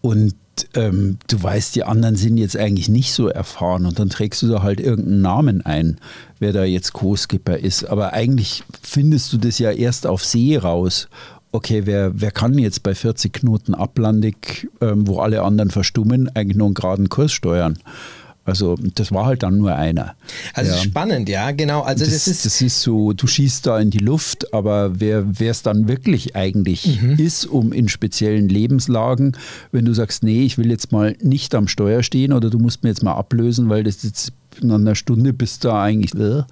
und 0.00 0.34
ähm, 0.74 1.18
du 1.28 1.42
weißt, 1.42 1.74
die 1.74 1.84
anderen 1.84 2.16
sind 2.16 2.38
jetzt 2.38 2.56
eigentlich 2.56 2.88
nicht 2.88 3.12
so 3.12 3.28
erfahren 3.28 3.86
und 3.86 3.98
dann 3.98 4.08
trägst 4.08 4.42
du 4.42 4.48
da 4.48 4.62
halt 4.62 4.80
irgendeinen 4.80 5.20
Namen 5.20 5.66
ein, 5.66 5.98
wer 6.38 6.52
da 6.52 6.64
jetzt 6.64 6.92
Co-Skipper 6.92 7.58
ist. 7.58 7.84
Aber 7.84 8.12
eigentlich 8.12 8.64
findest 8.82 9.32
du 9.32 9.38
das 9.38 9.58
ja 9.58 9.70
erst 9.70 10.06
auf 10.06 10.24
See 10.24 10.56
raus. 10.56 11.08
Okay, 11.52 11.82
wer, 11.84 12.20
wer 12.20 12.30
kann 12.30 12.58
jetzt 12.58 12.82
bei 12.82 12.94
40 12.94 13.32
Knoten 13.32 13.74
ablandig, 13.74 14.68
ähm, 14.80 15.06
wo 15.06 15.20
alle 15.20 15.42
anderen 15.42 15.70
verstummen, 15.70 16.30
eigentlich 16.34 16.56
nur 16.56 16.68
einen 16.68 16.74
geraden 16.74 17.08
Kurs 17.08 17.32
steuern? 17.32 17.78
Also 18.46 18.76
das 18.94 19.12
war 19.12 19.26
halt 19.26 19.42
dann 19.42 19.58
nur 19.58 19.74
einer. 19.74 20.14
Also 20.54 20.72
ja. 20.72 20.78
spannend, 20.78 21.28
ja, 21.28 21.50
genau. 21.50 21.82
Also 21.82 22.04
das, 22.04 22.14
das, 22.14 22.28
ist, 22.28 22.46
das 22.46 22.60
ist 22.60 22.80
so, 22.80 23.12
du 23.12 23.26
schießt 23.26 23.66
da 23.66 23.78
in 23.80 23.90
die 23.90 23.98
Luft, 23.98 24.54
aber 24.54 25.00
wer 25.00 25.26
es 25.40 25.62
dann 25.62 25.88
wirklich 25.88 26.36
eigentlich 26.36 27.00
mhm. 27.02 27.16
ist, 27.18 27.46
um 27.46 27.72
in 27.72 27.88
speziellen 27.88 28.48
Lebenslagen, 28.48 29.36
wenn 29.72 29.84
du 29.84 29.92
sagst, 29.92 30.22
nee, 30.22 30.44
ich 30.44 30.58
will 30.58 30.70
jetzt 30.70 30.92
mal 30.92 31.16
nicht 31.20 31.54
am 31.54 31.68
Steuer 31.68 32.02
stehen 32.02 32.32
oder 32.32 32.50
du 32.50 32.58
musst 32.58 32.82
mir 32.82 32.90
jetzt 32.90 33.02
mal 33.02 33.14
ablösen, 33.14 33.68
weil 33.68 33.82
das 33.82 34.02
jetzt 34.02 34.32
in 34.60 34.70
einer 34.70 34.94
Stunde 34.94 35.32
bist 35.32 35.64
du 35.64 35.68
da 35.68 35.82
eigentlich, 35.82 36.14
äh, 36.14 36.42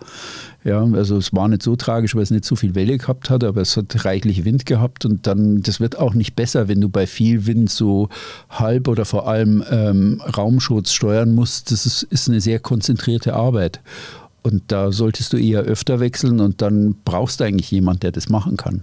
ja, 0.64 0.82
also 0.82 1.16
es 1.16 1.32
war 1.32 1.48
nicht 1.48 1.62
so 1.62 1.76
tragisch, 1.76 2.14
weil 2.14 2.22
es 2.22 2.30
nicht 2.30 2.44
so 2.44 2.56
viel 2.56 2.74
Welle 2.74 2.98
gehabt 2.98 3.30
hat, 3.30 3.44
aber 3.44 3.60
es 3.60 3.76
hat 3.76 4.04
reichlich 4.04 4.44
Wind 4.44 4.66
gehabt 4.66 5.04
und 5.04 5.26
dann, 5.26 5.62
das 5.62 5.80
wird 5.80 5.98
auch 5.98 6.14
nicht 6.14 6.34
besser, 6.36 6.68
wenn 6.68 6.80
du 6.80 6.88
bei 6.88 7.06
viel 7.06 7.46
Wind 7.46 7.70
so 7.70 8.08
halb 8.48 8.88
oder 8.88 9.04
vor 9.04 9.28
allem 9.28 9.62
ähm, 9.70 10.22
Raumschutz 10.36 10.92
steuern 10.92 11.34
musst. 11.34 11.70
Das 11.70 11.86
ist, 11.86 12.02
ist 12.04 12.28
eine 12.28 12.40
sehr 12.40 12.60
konzentrierte 12.60 13.34
Arbeit. 13.34 13.80
Und 14.46 14.64
da 14.69 14.93
solltest 14.93 15.32
du 15.32 15.38
eher 15.38 15.61
öfter 15.61 16.00
wechseln 16.00 16.38
und 16.38 16.61
dann 16.61 16.96
brauchst 17.06 17.41
du 17.41 17.44
eigentlich 17.44 17.70
jemanden, 17.70 18.00
der 18.00 18.12
das 18.12 18.29
machen 18.29 18.58
kann. 18.58 18.82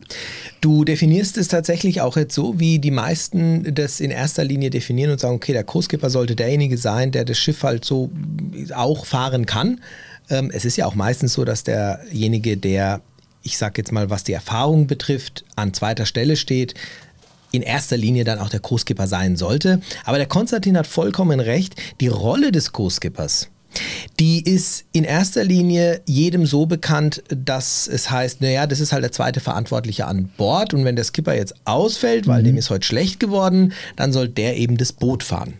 Du 0.60 0.84
definierst 0.84 1.38
es 1.38 1.50
tatsächlich 1.50 2.02
auch 2.02 2.18
jetzt 2.18 2.34
so, 2.34 2.60
wie 2.60 2.80
die 2.80 2.90
meisten 2.90 3.76
das 3.76 4.00
in 4.00 4.10
erster 4.10 4.44
Linie 4.44 4.72
definieren 4.72 5.12
und 5.12 5.20
sagen, 5.20 5.36
okay, 5.36 5.54
der 5.54 5.64
Co-Skipper 5.64 6.10
sollte 6.10 6.36
derjenige 6.36 6.80
sein, 6.80 7.12
der 7.12 7.26
das 7.26 7.38
Schiff 7.38 7.62
halt 7.62 7.86
so 7.86 8.10
auch 8.74 9.06
fahren 9.06 9.46
kann. 9.46 9.82
Ähm, 10.32 10.50
es 10.52 10.66
ist 10.66 10.78
ja 10.78 10.88
auch 10.88 10.96
meistens 10.96 11.34
so, 11.34 11.46
dass 11.46 11.64
derjenige, 11.64 12.58
der, 12.58 13.02
ich 13.44 13.60
sag 13.60 13.78
jetzt 13.78 13.92
mal, 13.92 14.10
was 14.10 14.24
die 14.24 14.34
Erfahrung 14.34 14.88
betrifft, 14.88 15.46
an 15.56 15.76
zweiter 15.76 16.08
Stelle 16.08 16.38
steht, 16.38 16.74
in 17.52 17.62
erster 17.62 17.98
Linie 17.98 18.24
dann 18.24 18.40
auch 18.40 18.50
der 18.50 18.62
Co-Skipper 18.62 19.06
sein 19.06 19.36
sollte. 19.36 19.80
Aber 20.06 20.18
der 20.18 20.26
Konstantin 20.26 20.76
hat 20.76 20.88
vollkommen 20.88 21.40
recht. 21.40 21.76
Die 22.00 22.08
Rolle 22.08 22.52
des 22.52 22.72
Co-Skippers, 22.72 23.50
die 24.20 24.44
ist 24.44 24.86
in 24.92 25.04
erster 25.04 25.44
Linie 25.44 26.02
jedem 26.06 26.46
so 26.46 26.66
bekannt, 26.66 27.24
dass 27.30 27.88
es 27.88 28.12
heißt, 28.12 28.42
naja, 28.42 28.68
das 28.68 28.80
ist 28.80 28.92
halt 28.92 29.04
der 29.04 29.12
zweite 29.12 29.40
Verantwortliche 29.40 30.06
an 30.06 30.30
Bord 30.38 30.74
und 30.74 30.86
wenn 30.86 30.96
der 30.96 31.06
Skipper 31.06 31.36
jetzt 31.36 31.56
ausfällt, 31.66 32.28
weil 32.28 32.42
mhm. 32.42 32.48
dem 32.48 32.58
ist 32.58 32.70
heute 32.70 32.86
schlecht 32.86 33.20
geworden, 33.20 33.74
dann 33.96 34.14
soll 34.14 34.28
der 34.28 34.58
eben 34.58 34.78
das 34.78 34.94
Boot 34.94 35.24
fahren. 35.24 35.56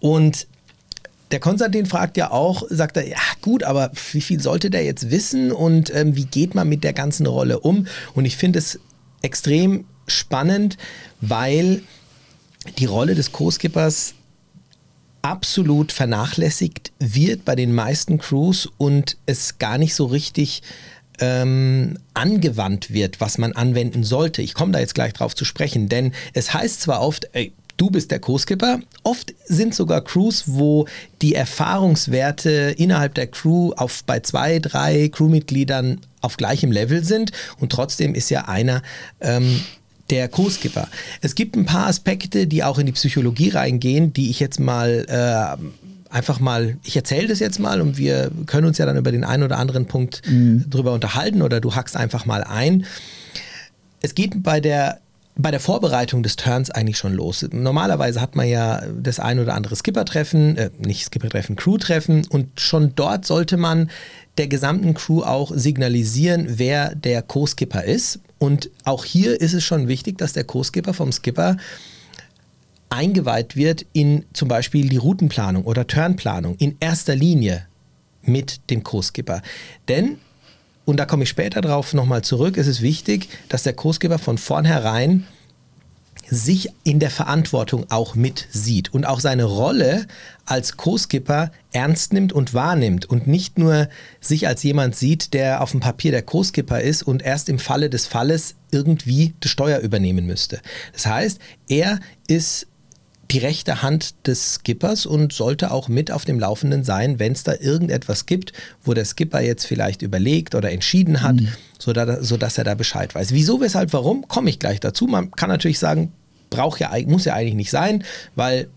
Und 0.00 0.46
der 1.32 1.40
Konstantin 1.40 1.86
fragt 1.86 2.16
ja 2.16 2.30
auch, 2.30 2.62
sagt 2.70 2.96
er, 2.96 3.06
ja 3.06 3.18
gut, 3.42 3.64
aber 3.64 3.90
wie 4.12 4.20
viel 4.20 4.40
sollte 4.40 4.70
der 4.70 4.84
jetzt 4.84 5.10
wissen 5.10 5.50
und 5.50 5.92
ähm, 5.94 6.14
wie 6.14 6.26
geht 6.26 6.54
man 6.54 6.68
mit 6.68 6.84
der 6.84 6.92
ganzen 6.92 7.26
Rolle 7.26 7.58
um? 7.60 7.86
Und 8.14 8.24
ich 8.24 8.36
finde 8.36 8.60
es 8.60 8.78
extrem 9.22 9.86
spannend, 10.06 10.76
weil 11.20 11.82
die 12.78 12.84
Rolle 12.84 13.14
des 13.14 13.32
Co-Skippers 13.32 14.14
absolut 15.26 15.90
vernachlässigt 15.90 16.92
wird 17.00 17.44
bei 17.44 17.56
den 17.56 17.74
meisten 17.74 18.18
Crews 18.18 18.68
und 18.78 19.16
es 19.26 19.58
gar 19.58 19.76
nicht 19.76 19.96
so 19.96 20.06
richtig 20.06 20.62
ähm, 21.18 21.98
angewandt 22.14 22.92
wird, 22.92 23.20
was 23.20 23.36
man 23.36 23.52
anwenden 23.52 24.04
sollte. 24.04 24.40
Ich 24.40 24.54
komme 24.54 24.70
da 24.70 24.78
jetzt 24.78 24.94
gleich 24.94 25.14
drauf 25.14 25.34
zu 25.34 25.44
sprechen, 25.44 25.88
denn 25.88 26.12
es 26.32 26.54
heißt 26.54 26.80
zwar 26.80 27.00
oft, 27.00 27.28
ey, 27.32 27.52
du 27.76 27.90
bist 27.90 28.12
der 28.12 28.20
Co-Skipper. 28.20 28.78
Oft 29.02 29.34
sind 29.46 29.74
sogar 29.74 30.02
Crews, 30.02 30.44
wo 30.46 30.86
die 31.22 31.34
Erfahrungswerte 31.34 32.76
innerhalb 32.78 33.14
der 33.14 33.26
Crew 33.26 33.72
auf 33.76 34.04
bei 34.04 34.20
zwei, 34.20 34.60
drei 34.60 35.08
Crewmitgliedern 35.08 36.02
auf 36.20 36.36
gleichem 36.36 36.70
Level 36.70 37.02
sind 37.02 37.32
und 37.58 37.72
trotzdem 37.72 38.14
ist 38.14 38.30
ja 38.30 38.46
einer 38.46 38.80
ähm, 39.20 39.60
der 40.10 40.28
Co-Skipper. 40.28 40.88
Es 41.20 41.34
gibt 41.34 41.56
ein 41.56 41.66
paar 41.66 41.86
Aspekte, 41.86 42.46
die 42.46 42.62
auch 42.64 42.78
in 42.78 42.86
die 42.86 42.92
Psychologie 42.92 43.50
reingehen, 43.50 44.12
die 44.12 44.30
ich 44.30 44.40
jetzt 44.40 44.60
mal 44.60 45.06
äh, 45.08 46.12
einfach 46.12 46.40
mal, 46.40 46.76
ich 46.84 46.96
erzähle 46.96 47.28
das 47.28 47.40
jetzt 47.40 47.58
mal 47.58 47.80
und 47.80 47.98
wir 47.98 48.30
können 48.46 48.66
uns 48.66 48.78
ja 48.78 48.86
dann 48.86 48.96
über 48.96 49.12
den 49.12 49.24
einen 49.24 49.42
oder 49.42 49.58
anderen 49.58 49.86
Punkt 49.86 50.22
drüber 50.70 50.92
unterhalten 50.92 51.42
oder 51.42 51.60
du 51.60 51.74
hackst 51.74 51.96
einfach 51.96 52.26
mal 52.26 52.44
ein. 52.44 52.86
Es 54.00 54.14
geht 54.14 54.42
bei 54.42 54.60
der 54.60 55.00
bei 55.38 55.50
der 55.50 55.60
Vorbereitung 55.60 56.22
des 56.22 56.36
Turns 56.36 56.70
eigentlich 56.70 56.96
schon 56.96 57.12
los. 57.12 57.46
Normalerweise 57.52 58.20
hat 58.20 58.36
man 58.36 58.48
ja 58.48 58.82
das 58.98 59.20
ein 59.20 59.38
oder 59.38 59.54
andere 59.54 59.76
Skipper-Treffen, 59.76 60.56
äh, 60.56 60.70
nicht 60.78 61.04
Skipper-Treffen, 61.04 61.56
Crew-Treffen 61.56 62.26
und 62.28 62.58
schon 62.58 62.94
dort 62.94 63.26
sollte 63.26 63.56
man 63.56 63.90
der 64.38 64.48
gesamten 64.48 64.94
Crew 64.94 65.22
auch 65.22 65.52
signalisieren, 65.54 66.46
wer 66.58 66.94
der 66.94 67.22
Co-Skipper 67.22 67.84
ist. 67.84 68.20
Und 68.38 68.70
auch 68.84 69.04
hier 69.04 69.40
ist 69.40 69.52
es 69.52 69.64
schon 69.64 69.88
wichtig, 69.88 70.18
dass 70.18 70.32
der 70.32 70.44
Co-Skipper 70.44 70.94
vom 70.94 71.12
Skipper 71.12 71.56
eingeweiht 72.88 73.56
wird 73.56 73.84
in 73.92 74.24
zum 74.32 74.48
Beispiel 74.48 74.88
die 74.88 74.96
Routenplanung 74.96 75.64
oder 75.64 75.86
Turnplanung 75.86 76.56
in 76.56 76.76
erster 76.80 77.14
Linie 77.14 77.66
mit 78.22 78.70
dem 78.70 78.82
Co-Skipper. 78.82 79.42
Denn 79.88 80.18
und 80.86 80.96
da 80.96 81.04
komme 81.04 81.24
ich 81.24 81.28
später 81.28 81.60
drauf 81.60 81.92
nochmal 81.92 82.22
zurück, 82.22 82.56
es 82.56 82.66
ist 82.66 82.80
wichtig, 82.80 83.28
dass 83.50 83.64
der 83.64 83.74
Kursgeber 83.74 84.18
von 84.18 84.38
vornherein 84.38 85.26
sich 86.28 86.70
in 86.82 86.98
der 86.98 87.10
Verantwortung 87.10 87.86
auch 87.90 88.14
mit 88.14 88.46
sieht 88.50 88.92
und 88.92 89.04
auch 89.04 89.20
seine 89.20 89.44
Rolle 89.44 90.06
als 90.44 90.76
Co-Skipper 90.76 91.52
ernst 91.72 92.12
nimmt 92.12 92.32
und 92.32 92.54
wahrnimmt 92.54 93.04
und 93.06 93.26
nicht 93.26 93.58
nur 93.58 93.88
sich 94.20 94.48
als 94.48 94.62
jemand 94.62 94.96
sieht, 94.96 95.34
der 95.34 95.60
auf 95.60 95.72
dem 95.72 95.80
Papier 95.80 96.10
der 96.10 96.22
Co-Skipper 96.22 96.80
ist 96.80 97.02
und 97.02 97.22
erst 97.22 97.48
im 97.48 97.58
Falle 97.58 97.90
des 97.90 98.06
Falles 98.06 98.54
irgendwie 98.70 99.34
das 99.40 99.50
Steuer 99.50 99.80
übernehmen 99.80 100.26
müsste. 100.26 100.60
Das 100.92 101.06
heißt, 101.06 101.38
er 101.68 102.00
ist 102.26 102.66
die 103.30 103.38
rechte 103.38 103.82
Hand 103.82 104.14
des 104.26 104.54
Skippers 104.54 105.06
und 105.06 105.32
sollte 105.32 105.70
auch 105.70 105.88
mit 105.88 106.10
auf 106.10 106.24
dem 106.24 106.38
Laufenden 106.38 106.84
sein, 106.84 107.18
wenn 107.18 107.32
es 107.32 107.42
da 107.42 107.54
irgendetwas 107.54 108.26
gibt, 108.26 108.52
wo 108.84 108.94
der 108.94 109.04
Skipper 109.04 109.40
jetzt 109.40 109.66
vielleicht 109.66 110.02
überlegt 110.02 110.54
oder 110.54 110.70
entschieden 110.70 111.22
hat, 111.22 111.36
mhm. 111.36 111.48
sodass, 111.78 112.26
sodass 112.26 112.58
er 112.58 112.64
da 112.64 112.74
Bescheid 112.74 113.14
weiß. 113.14 113.32
Wieso, 113.32 113.60
weshalb, 113.60 113.92
warum, 113.92 114.28
komme 114.28 114.50
ich 114.50 114.58
gleich 114.58 114.80
dazu. 114.80 115.06
Man 115.06 115.30
kann 115.32 115.50
natürlich 115.50 115.78
sagen, 115.78 116.12
braucht 116.50 116.80
ja, 116.80 116.92
muss 117.06 117.24
ja 117.24 117.34
eigentlich 117.34 117.54
nicht 117.54 117.70
sein, 117.70 118.04
weil 118.36 118.68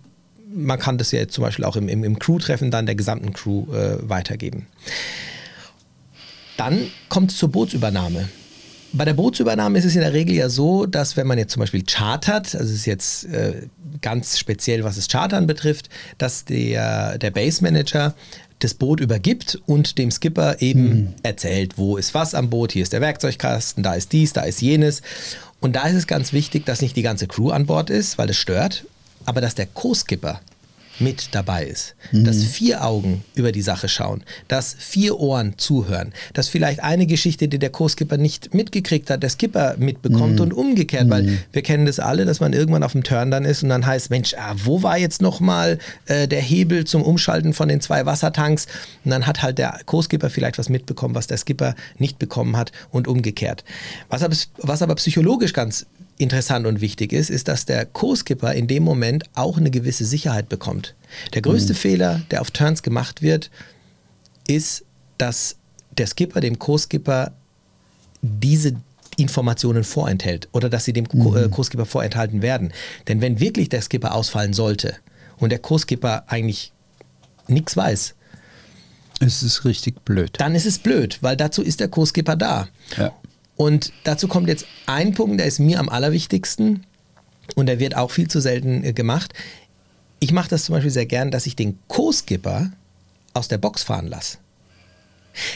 man 0.51 0.79
kann 0.79 0.97
das 0.97 1.11
ja 1.11 1.27
zum 1.27 1.43
Beispiel 1.43 1.65
auch 1.65 1.75
im, 1.75 1.87
im, 1.87 2.03
im 2.03 2.17
Crew-Treffen 2.17 2.71
dann 2.71 2.87
der 2.87 2.95
gesamten 2.95 3.33
Crew 3.33 3.71
äh, 3.73 3.97
weitergeben. 4.09 4.65
Dann 6.57 6.87
kommt 7.07 7.31
es 7.31 7.37
zur 7.37 7.49
Bootsübernahme. 7.49 8.27
Bei 8.91 9.05
der 9.05 9.13
Bootsübernahme 9.13 9.77
ist 9.77 9.85
es 9.85 9.95
in 9.95 10.01
der 10.01 10.13
Regel 10.13 10.35
ja 10.35 10.49
so, 10.49 10.85
dass 10.85 11.15
wenn 11.15 11.27
man 11.27 11.37
jetzt 11.37 11.53
zum 11.53 11.59
Beispiel 11.59 11.83
chartert, 11.85 12.55
also 12.55 12.65
es 12.65 12.71
ist 12.71 12.85
jetzt 12.85 13.25
äh, 13.25 13.67
ganz 14.01 14.39
speziell, 14.39 14.83
was 14.83 14.95
das 14.95 15.07
Chartern 15.07 15.45
betrifft, 15.45 15.89
dass 16.17 16.45
der, 16.45 17.17
der 17.17 17.31
Base 17.31 17.63
Manager 17.63 18.15
das 18.59 18.73
Boot 18.73 18.99
übergibt 18.99 19.61
und 19.67 19.97
dem 19.97 20.11
Skipper 20.11 20.61
eben 20.61 20.89
mhm. 20.89 21.13
erzählt, 21.23 21.77
wo 21.77 21.97
ist 21.97 22.13
was 22.13 22.33
am 22.33 22.49
Boot, 22.49 22.71
hier 22.71 22.83
ist 22.83 22.93
der 22.93 23.01
Werkzeugkasten, 23.01 23.83
da 23.83 23.93
ist 23.93 24.11
dies, 24.11 24.33
da 24.33 24.41
ist 24.41 24.61
jenes. 24.61 25.01
Und 25.61 25.75
da 25.75 25.87
ist 25.87 25.95
es 25.95 26.07
ganz 26.07 26.33
wichtig, 26.33 26.65
dass 26.65 26.81
nicht 26.81 26.95
die 26.95 27.01
ganze 27.01 27.27
Crew 27.27 27.51
an 27.51 27.65
Bord 27.65 27.89
ist, 27.89 28.17
weil 28.17 28.27
das 28.27 28.37
stört, 28.37 28.85
aber 29.25 29.41
dass 29.41 29.55
der 29.55 29.67
Co-Skipper 29.67 30.41
mit 30.99 31.29
dabei 31.31 31.65
ist. 31.65 31.95
Mhm. 32.11 32.25
Dass 32.25 32.43
vier 32.43 32.83
Augen 32.83 33.23
über 33.35 33.51
die 33.51 33.61
Sache 33.61 33.87
schauen, 33.87 34.23
dass 34.47 34.75
vier 34.77 35.19
Ohren 35.19 35.57
zuhören, 35.57 36.13
dass 36.33 36.49
vielleicht 36.49 36.81
eine 36.83 37.05
Geschichte, 37.05 37.47
die 37.47 37.59
der 37.59 37.69
Co-Skipper 37.69 38.17
nicht 38.17 38.53
mitgekriegt 38.53 39.09
hat, 39.09 39.23
der 39.23 39.29
Skipper 39.29 39.75
mitbekommt 39.77 40.35
mhm. 40.35 40.41
und 40.41 40.53
umgekehrt, 40.53 41.07
mhm. 41.07 41.09
weil 41.09 41.37
wir 41.51 41.61
kennen 41.61 41.85
das 41.85 41.99
alle, 41.99 42.25
dass 42.25 42.39
man 42.39 42.53
irgendwann 42.53 42.83
auf 42.83 42.93
dem 42.93 43.03
Turn 43.03 43.31
dann 43.31 43.45
ist 43.45 43.63
und 43.63 43.69
dann 43.69 43.85
heißt, 43.85 44.09
Mensch, 44.09 44.33
ah, 44.37 44.55
wo 44.63 44.83
war 44.83 44.97
jetzt 44.97 45.21
nochmal 45.21 45.79
äh, 46.05 46.27
der 46.27 46.41
Hebel 46.41 46.85
zum 46.85 47.01
Umschalten 47.03 47.53
von 47.53 47.69
den 47.69 47.81
zwei 47.81 48.05
Wassertanks? 48.05 48.67
Und 49.05 49.11
dann 49.11 49.25
hat 49.25 49.41
halt 49.41 49.57
der 49.57 49.79
Co-Skipper 49.85 50.29
vielleicht 50.29 50.57
was 50.57 50.69
mitbekommen, 50.69 51.15
was 51.15 51.27
der 51.27 51.37
Skipper 51.37 51.75
nicht 51.97 52.19
bekommen 52.19 52.57
hat 52.57 52.71
und 52.91 53.07
umgekehrt. 53.07 53.63
Was 54.09 54.23
aber, 54.23 54.35
was 54.57 54.81
aber 54.81 54.95
psychologisch 54.95 55.53
ganz 55.53 55.85
interessant 56.19 56.67
und 56.67 56.81
wichtig 56.81 57.13
ist, 57.13 57.29
ist, 57.29 57.47
dass 57.47 57.65
der 57.65 57.85
Co-Skipper 57.85 58.53
in 58.53 58.67
dem 58.67 58.83
Moment 58.83 59.23
auch 59.33 59.57
eine 59.57 59.71
gewisse 59.71 60.05
Sicherheit 60.05 60.49
bekommt. 60.49 60.95
Der 61.33 61.41
größte 61.41 61.73
mhm. 61.73 61.77
Fehler, 61.77 62.21
der 62.29 62.41
auf 62.41 62.51
Turns 62.51 62.83
gemacht 62.83 63.21
wird, 63.21 63.49
ist, 64.47 64.83
dass 65.17 65.55
der 65.97 66.07
Skipper 66.07 66.41
dem 66.41 66.59
Co-Skipper 66.59 67.31
diese 68.21 68.75
Informationen 69.17 69.83
vorenthält 69.83 70.49
oder 70.51 70.69
dass 70.69 70.85
sie 70.85 70.93
dem 70.93 71.07
mhm. 71.11 71.35
Äh, 71.35 71.49
Co-Skipper 71.49 71.85
vorenthalten 71.85 72.41
werden. 72.41 72.73
Denn 73.07 73.21
wenn 73.21 73.39
wirklich 73.39 73.69
der 73.69 73.81
Skipper 73.81 74.13
ausfallen 74.13 74.53
sollte 74.53 74.95
und 75.37 75.51
der 75.51 75.59
Co-Skipper 75.59 76.25
eigentlich 76.27 76.73
nichts 77.47 77.75
weiß, 77.75 78.15
es 79.21 79.43
ist 79.43 79.65
richtig 79.65 80.03
blöd. 80.05 80.31
Dann 80.37 80.55
ist 80.55 80.65
es 80.65 80.79
blöd, 80.79 81.17
weil 81.21 81.35
dazu 81.35 81.61
ist 81.61 81.79
der 81.79 81.87
Co-Skipper 81.87 82.35
da. 82.35 82.67
Ja. 82.97 83.13
Und 83.59 83.91
dazu 84.05 84.29
kommt 84.29 84.47
jetzt 84.47 84.65
ein 84.85 85.13
Punkt, 85.13 85.37
der 85.37 85.45
ist 85.45 85.59
mir 85.59 85.81
am 85.81 85.89
allerwichtigsten 85.89 86.85
und 87.55 87.65
der 87.65 87.77
wird 87.77 87.93
auch 87.97 88.09
viel 88.09 88.29
zu 88.29 88.39
selten 88.39 88.85
äh, 88.85 88.93
gemacht. 88.93 89.33
Ich 90.21 90.31
mache 90.31 90.47
das 90.47 90.63
zum 90.63 90.75
Beispiel 90.75 90.91
sehr 90.91 91.05
gern, 91.05 91.29
dass 91.29 91.45
ich 91.45 91.57
den 91.57 91.77
Co-Skipper 91.89 92.71
aus 93.33 93.49
der 93.49 93.57
Box 93.57 93.83
fahren 93.83 94.07
lasse. 94.07 94.37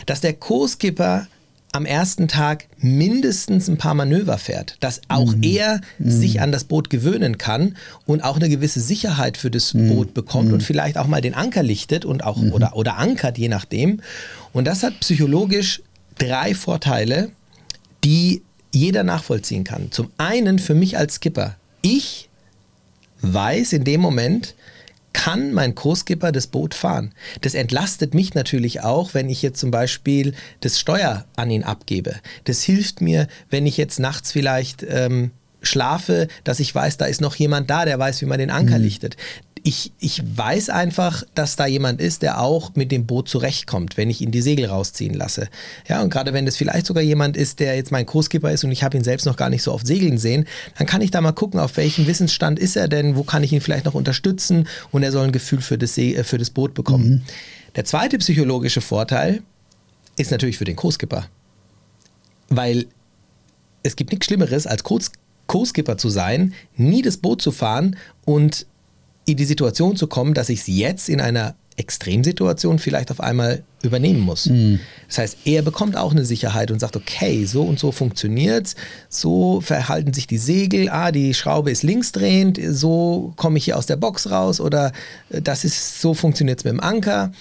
Dass 0.05 0.19
der 0.19 0.33
Co-Skipper 0.33 1.27
am 1.71 1.85
ersten 1.85 2.27
Tag 2.27 2.67
mindestens 2.77 3.69
ein 3.69 3.77
paar 3.77 3.93
Manöver 3.93 4.37
fährt, 4.37 4.75
dass 4.81 4.99
auch 5.07 5.33
mhm. 5.37 5.43
er 5.43 5.79
mhm. 5.97 6.11
sich 6.11 6.41
an 6.41 6.51
das 6.51 6.65
Boot 6.65 6.89
gewöhnen 6.89 7.37
kann 7.37 7.77
und 8.05 8.21
auch 8.21 8.35
eine 8.35 8.49
gewisse 8.49 8.81
Sicherheit 8.81 9.37
für 9.37 9.49
das 9.49 9.73
mhm. 9.73 9.87
Boot 9.87 10.13
bekommt 10.13 10.51
und 10.51 10.57
mhm. 10.57 10.65
vielleicht 10.65 10.97
auch 10.97 11.07
mal 11.07 11.21
den 11.21 11.35
Anker 11.35 11.63
lichtet 11.63 12.03
und 12.03 12.25
auch 12.25 12.35
mhm. 12.35 12.51
oder, 12.51 12.75
oder 12.75 12.97
ankert, 12.97 13.37
je 13.37 13.47
nachdem. 13.47 14.01
Und 14.51 14.65
das 14.65 14.83
hat 14.83 14.99
psychologisch 14.99 15.81
drei 16.17 16.53
Vorteile 16.53 17.31
die 18.03 18.41
jeder 18.73 19.03
nachvollziehen 19.03 19.63
kann. 19.63 19.91
Zum 19.91 20.11
einen 20.17 20.59
für 20.59 20.75
mich 20.75 20.97
als 20.97 21.15
Skipper. 21.15 21.55
Ich 21.81 22.29
weiß 23.21 23.73
in 23.73 23.83
dem 23.83 24.01
Moment, 24.01 24.55
kann 25.13 25.53
mein 25.53 25.75
Co-Skipper 25.75 26.31
das 26.31 26.47
Boot 26.47 26.73
fahren. 26.73 27.13
Das 27.41 27.53
entlastet 27.53 28.15
mich 28.15 28.33
natürlich 28.33 28.81
auch, 28.81 29.13
wenn 29.13 29.29
ich 29.29 29.43
jetzt 29.43 29.59
zum 29.59 29.69
Beispiel 29.69 30.33
das 30.61 30.79
Steuer 30.79 31.25
an 31.35 31.51
ihn 31.51 31.63
abgebe. 31.63 32.15
Das 32.45 32.63
hilft 32.63 32.99
mir, 32.99 33.27
wenn 33.49 33.67
ich 33.67 33.77
jetzt 33.77 33.99
nachts 33.99 34.31
vielleicht 34.31 34.83
ähm, 34.89 35.31
schlafe, 35.61 36.27
dass 36.43 36.59
ich 36.59 36.73
weiß, 36.73 36.97
da 36.97 37.05
ist 37.05 37.21
noch 37.21 37.35
jemand 37.35 37.69
da, 37.69 37.85
der 37.85 37.99
weiß, 37.99 38.21
wie 38.21 38.25
man 38.25 38.39
den 38.39 38.49
Anker 38.49 38.79
mhm. 38.79 38.83
lichtet 38.83 39.17
ich, 39.65 39.93
ich 39.99 40.21
weiß 40.37 40.69
einfach, 40.69 41.23
dass 41.35 41.55
da 41.55 41.65
jemand 41.65 42.01
ist, 42.01 42.21
der 42.21 42.41
auch 42.41 42.75
mit 42.75 42.91
dem 42.91 43.05
Boot 43.05 43.29
zurechtkommt, 43.29 43.95
wenn 43.95 44.09
ich 44.09 44.19
ihn 44.19 44.31
die 44.31 44.41
Segel 44.41 44.65
rausziehen 44.65 45.13
lasse. 45.13 45.47
Ja, 45.87 46.01
und 46.01 46.09
gerade 46.09 46.33
wenn 46.33 46.45
es 46.45 46.57
vielleicht 46.57 46.85
sogar 46.85 47.01
jemand 47.01 47.37
ist, 47.37 47.61
der 47.61 47.75
jetzt 47.75 47.91
mein 47.91 48.05
Kurskipper 48.05 48.51
ist 48.51 48.65
und 48.65 48.71
ich 48.73 48.83
habe 48.83 48.97
ihn 48.97 49.05
selbst 49.05 49.25
noch 49.25 49.37
gar 49.37 49.49
nicht 49.49 49.63
so 49.63 49.71
oft 49.71 49.87
segeln 49.87 50.17
sehen, 50.17 50.45
dann 50.77 50.85
kann 50.85 51.01
ich 51.01 51.11
da 51.11 51.21
mal 51.21 51.31
gucken, 51.31 51.61
auf 51.61 51.77
welchem 51.77 52.07
Wissensstand 52.07 52.59
ist 52.59 52.75
er 52.75 52.89
denn, 52.89 53.15
wo 53.15 53.23
kann 53.23 53.41
ich 53.41 53.53
ihn 53.53 53.61
vielleicht 53.61 53.85
noch 53.85 53.93
unterstützen 53.93 54.67
und 54.91 55.01
er 55.01 55.13
soll 55.13 55.25
ein 55.25 55.31
Gefühl 55.31 55.61
für 55.61 55.77
das, 55.77 55.95
See, 55.95 56.13
äh, 56.13 56.25
für 56.25 56.37
das 56.37 56.49
Boot 56.49 56.73
bekommen. 56.73 57.09
Mhm. 57.09 57.21
Der 57.77 57.85
zweite 57.85 58.17
psychologische 58.17 58.81
Vorteil 58.81 59.43
ist 60.17 60.31
natürlich 60.31 60.57
für 60.57 60.65
den 60.65 60.75
Co-Skipper. 60.75 61.27
Weil 62.49 62.85
es 63.81 63.95
gibt 63.95 64.11
nichts 64.11 64.25
Schlimmeres, 64.25 64.67
als 64.67 64.83
Co-Skipper 64.83 65.97
zu 65.97 66.09
sein, 66.09 66.53
nie 66.75 67.01
das 67.01 67.17
Boot 67.17 67.41
zu 67.41 67.51
fahren 67.51 67.95
und 68.25 68.67
in 69.25 69.37
die 69.37 69.45
Situation 69.45 69.95
zu 69.95 70.07
kommen, 70.07 70.33
dass 70.33 70.49
ich 70.49 70.61
es 70.61 70.67
jetzt 70.67 71.09
in 71.09 71.21
einer 71.21 71.55
Extremsituation 71.75 72.77
vielleicht 72.77 73.09
auf 73.11 73.19
einmal 73.19 73.63
übernehmen 73.81 74.19
muss. 74.19 74.47
Mhm. 74.47 74.79
Das 75.07 75.17
heißt, 75.17 75.37
er 75.45 75.61
bekommt 75.61 75.97
auch 75.97 76.11
eine 76.11 76.25
Sicherheit 76.25 76.71
und 76.71 76.79
sagt, 76.79 76.95
okay, 76.95 77.45
so 77.45 77.63
und 77.63 77.79
so 77.79 77.91
funktioniert 77.91 78.67
es, 78.67 78.75
so 79.09 79.61
verhalten 79.61 80.13
sich 80.13 80.27
die 80.27 80.37
Segel, 80.37 80.89
ah, 80.89 81.11
die 81.11 81.33
Schraube 81.33 81.71
ist 81.71 81.83
linksdrehend, 81.83 82.59
so 82.69 83.33
komme 83.35 83.57
ich 83.57 83.65
hier 83.65 83.77
aus 83.77 83.85
der 83.85 83.95
Box 83.95 84.29
raus 84.29 84.59
oder 84.59 84.91
äh, 85.29 85.41
das 85.41 85.65
ist, 85.65 85.99
so 85.99 86.13
funktioniert 86.13 86.59
es 86.59 86.63
mit 86.63 86.73
dem 86.73 86.79
Anker. 86.79 87.31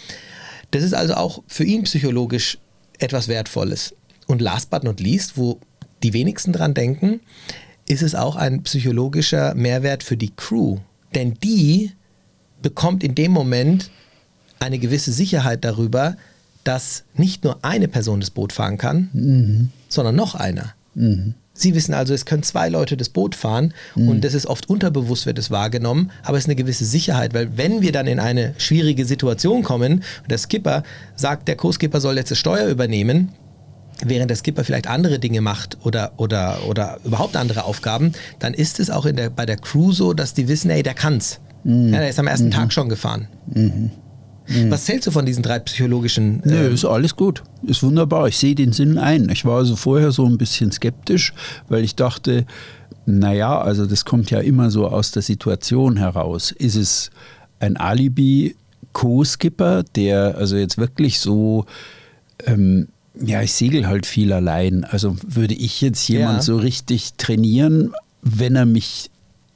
Das 0.70 0.82
ist 0.82 0.94
also 0.94 1.14
auch 1.14 1.42
für 1.46 1.64
ihn 1.64 1.82
psychologisch 1.82 2.58
etwas 2.98 3.28
Wertvolles. 3.28 3.94
Und 4.26 4.40
last 4.40 4.70
but 4.70 4.84
not 4.84 5.00
least, 5.00 5.36
wo 5.36 5.58
die 6.02 6.14
wenigsten 6.14 6.52
dran 6.52 6.72
denken, 6.72 7.20
ist 7.86 8.02
es 8.02 8.14
auch 8.14 8.36
ein 8.36 8.62
psychologischer 8.62 9.54
Mehrwert 9.54 10.02
für 10.02 10.16
die 10.16 10.32
Crew, 10.34 10.78
denn 11.14 11.34
die 11.42 11.92
bekommt 12.60 13.02
in 13.02 13.14
dem 13.14 13.32
Moment 13.32 13.90
eine 14.60 14.78
gewisse 14.78 15.12
Sicherheit 15.12 15.64
darüber, 15.64 16.16
dass 16.64 17.04
nicht 17.14 17.44
nur 17.44 17.64
eine 17.64 17.88
Person 17.88 18.20
das 18.20 18.30
Boot 18.30 18.52
fahren 18.52 18.78
kann, 18.78 19.10
mhm. 19.12 19.70
sondern 19.88 20.14
noch 20.14 20.34
einer. 20.34 20.74
Mhm. 20.94 21.34
Sie 21.54 21.74
wissen 21.74 21.92
also, 21.92 22.14
es 22.14 22.24
können 22.24 22.42
zwei 22.42 22.68
Leute 22.68 22.96
das 22.96 23.10
Boot 23.10 23.34
fahren 23.34 23.74
mhm. 23.94 24.08
und 24.08 24.24
das 24.24 24.32
ist 24.32 24.46
oft 24.46 24.70
unterbewusst 24.70 25.26
wird 25.26 25.38
es 25.38 25.50
wahrgenommen, 25.50 26.10
aber 26.22 26.38
es 26.38 26.44
ist 26.44 26.48
eine 26.48 26.56
gewisse 26.56 26.84
Sicherheit, 26.84 27.34
weil 27.34 27.56
wenn 27.56 27.82
wir 27.82 27.92
dann 27.92 28.06
in 28.06 28.20
eine 28.20 28.54
schwierige 28.58 29.04
Situation 29.04 29.62
kommen 29.62 30.02
und 30.22 30.30
der 30.30 30.38
Skipper 30.38 30.82
sagt, 31.14 31.48
der 31.48 31.56
Co-Skipper 31.56 32.00
soll 32.00 32.16
jetzt 32.16 32.30
das 32.30 32.38
Steuer 32.38 32.68
übernehmen, 32.68 33.32
während 34.04 34.30
der 34.30 34.36
Skipper 34.36 34.64
vielleicht 34.64 34.88
andere 34.88 35.18
Dinge 35.18 35.40
macht 35.40 35.78
oder, 35.84 36.12
oder, 36.16 36.58
oder 36.68 36.98
überhaupt 37.04 37.36
andere 37.36 37.64
Aufgaben, 37.64 38.12
dann 38.38 38.54
ist 38.54 38.80
es 38.80 38.90
auch 38.90 39.06
in 39.06 39.16
der, 39.16 39.30
bei 39.30 39.46
der 39.46 39.56
Crew 39.56 39.92
so, 39.92 40.12
dass 40.12 40.34
die 40.34 40.48
wissen, 40.48 40.70
ey, 40.70 40.82
der 40.82 40.94
kann's. 40.94 41.40
Mhm. 41.64 41.92
Ja, 41.92 42.00
der 42.00 42.10
ist 42.10 42.18
am 42.18 42.26
ersten 42.26 42.46
mhm. 42.46 42.52
Tag 42.52 42.72
schon 42.72 42.88
gefahren. 42.88 43.28
Mhm. 43.52 43.90
Was 44.68 44.88
hältst 44.88 45.06
du 45.06 45.12
von 45.12 45.24
diesen 45.24 45.42
drei 45.42 45.60
psychologischen? 45.60 46.42
Nö, 46.44 46.66
ähm, 46.66 46.74
ist 46.74 46.84
alles 46.84 47.16
gut. 47.16 47.42
Ist 47.62 47.82
wunderbar. 47.82 48.28
Ich 48.28 48.38
sehe 48.38 48.54
den 48.54 48.72
Sinn 48.72 48.98
ein. 48.98 49.28
Ich 49.30 49.44
war 49.44 49.58
also 49.58 49.76
vorher 49.76 50.10
so 50.10 50.26
ein 50.26 50.36
bisschen 50.36 50.72
skeptisch, 50.72 51.32
weil 51.68 51.84
ich 51.84 51.94
dachte, 51.94 52.46
naja, 53.06 53.60
also 53.60 53.86
das 53.86 54.04
kommt 54.04 54.30
ja 54.30 54.40
immer 54.40 54.70
so 54.70 54.88
aus 54.88 55.12
der 55.12 55.22
Situation 55.22 55.96
heraus. 55.96 56.50
Ist 56.50 56.76
es 56.76 57.10
ein 57.60 57.76
Alibi-Co-Skipper, 57.76 59.84
der 59.94 60.36
also 60.36 60.56
jetzt 60.56 60.78
wirklich 60.78 61.20
so, 61.20 61.66
ähm, 62.44 62.88
ja, 63.20 63.42
ich 63.42 63.52
segel 63.52 63.86
halt 63.86 64.06
viel 64.06 64.32
allein. 64.32 64.84
Also 64.84 65.16
würde 65.26 65.54
ich 65.54 65.80
jetzt 65.80 66.08
jemand 66.08 66.38
Ja. 66.38 66.42
so 66.42 66.56
richtig 66.56 67.14
trainieren, 67.14 67.92
wenn 68.22 68.56
er 68.56 68.66
mich 68.66 69.10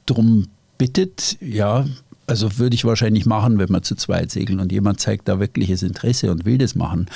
drum 0.05 0.47
bittet, 0.77 1.37
ja, 1.41 1.85
also 2.27 2.57
würde 2.59 2.75
ich 2.75 2.83
wahrscheinlich 2.85 3.25
machen, 3.25 3.57
wenn 3.57 3.69
wir 3.69 3.81
zu 3.81 3.95
zweit 3.95 4.31
segeln 4.31 4.59
und 4.59 4.71
jemand 4.71 4.99
zeigt 4.99 5.27
da 5.27 5.39
wirkliches 5.39 5.81
Interesse 5.81 6.29
und 6.29 6.45
will 6.45 6.57
das 6.57 6.75
machen. 6.75 7.07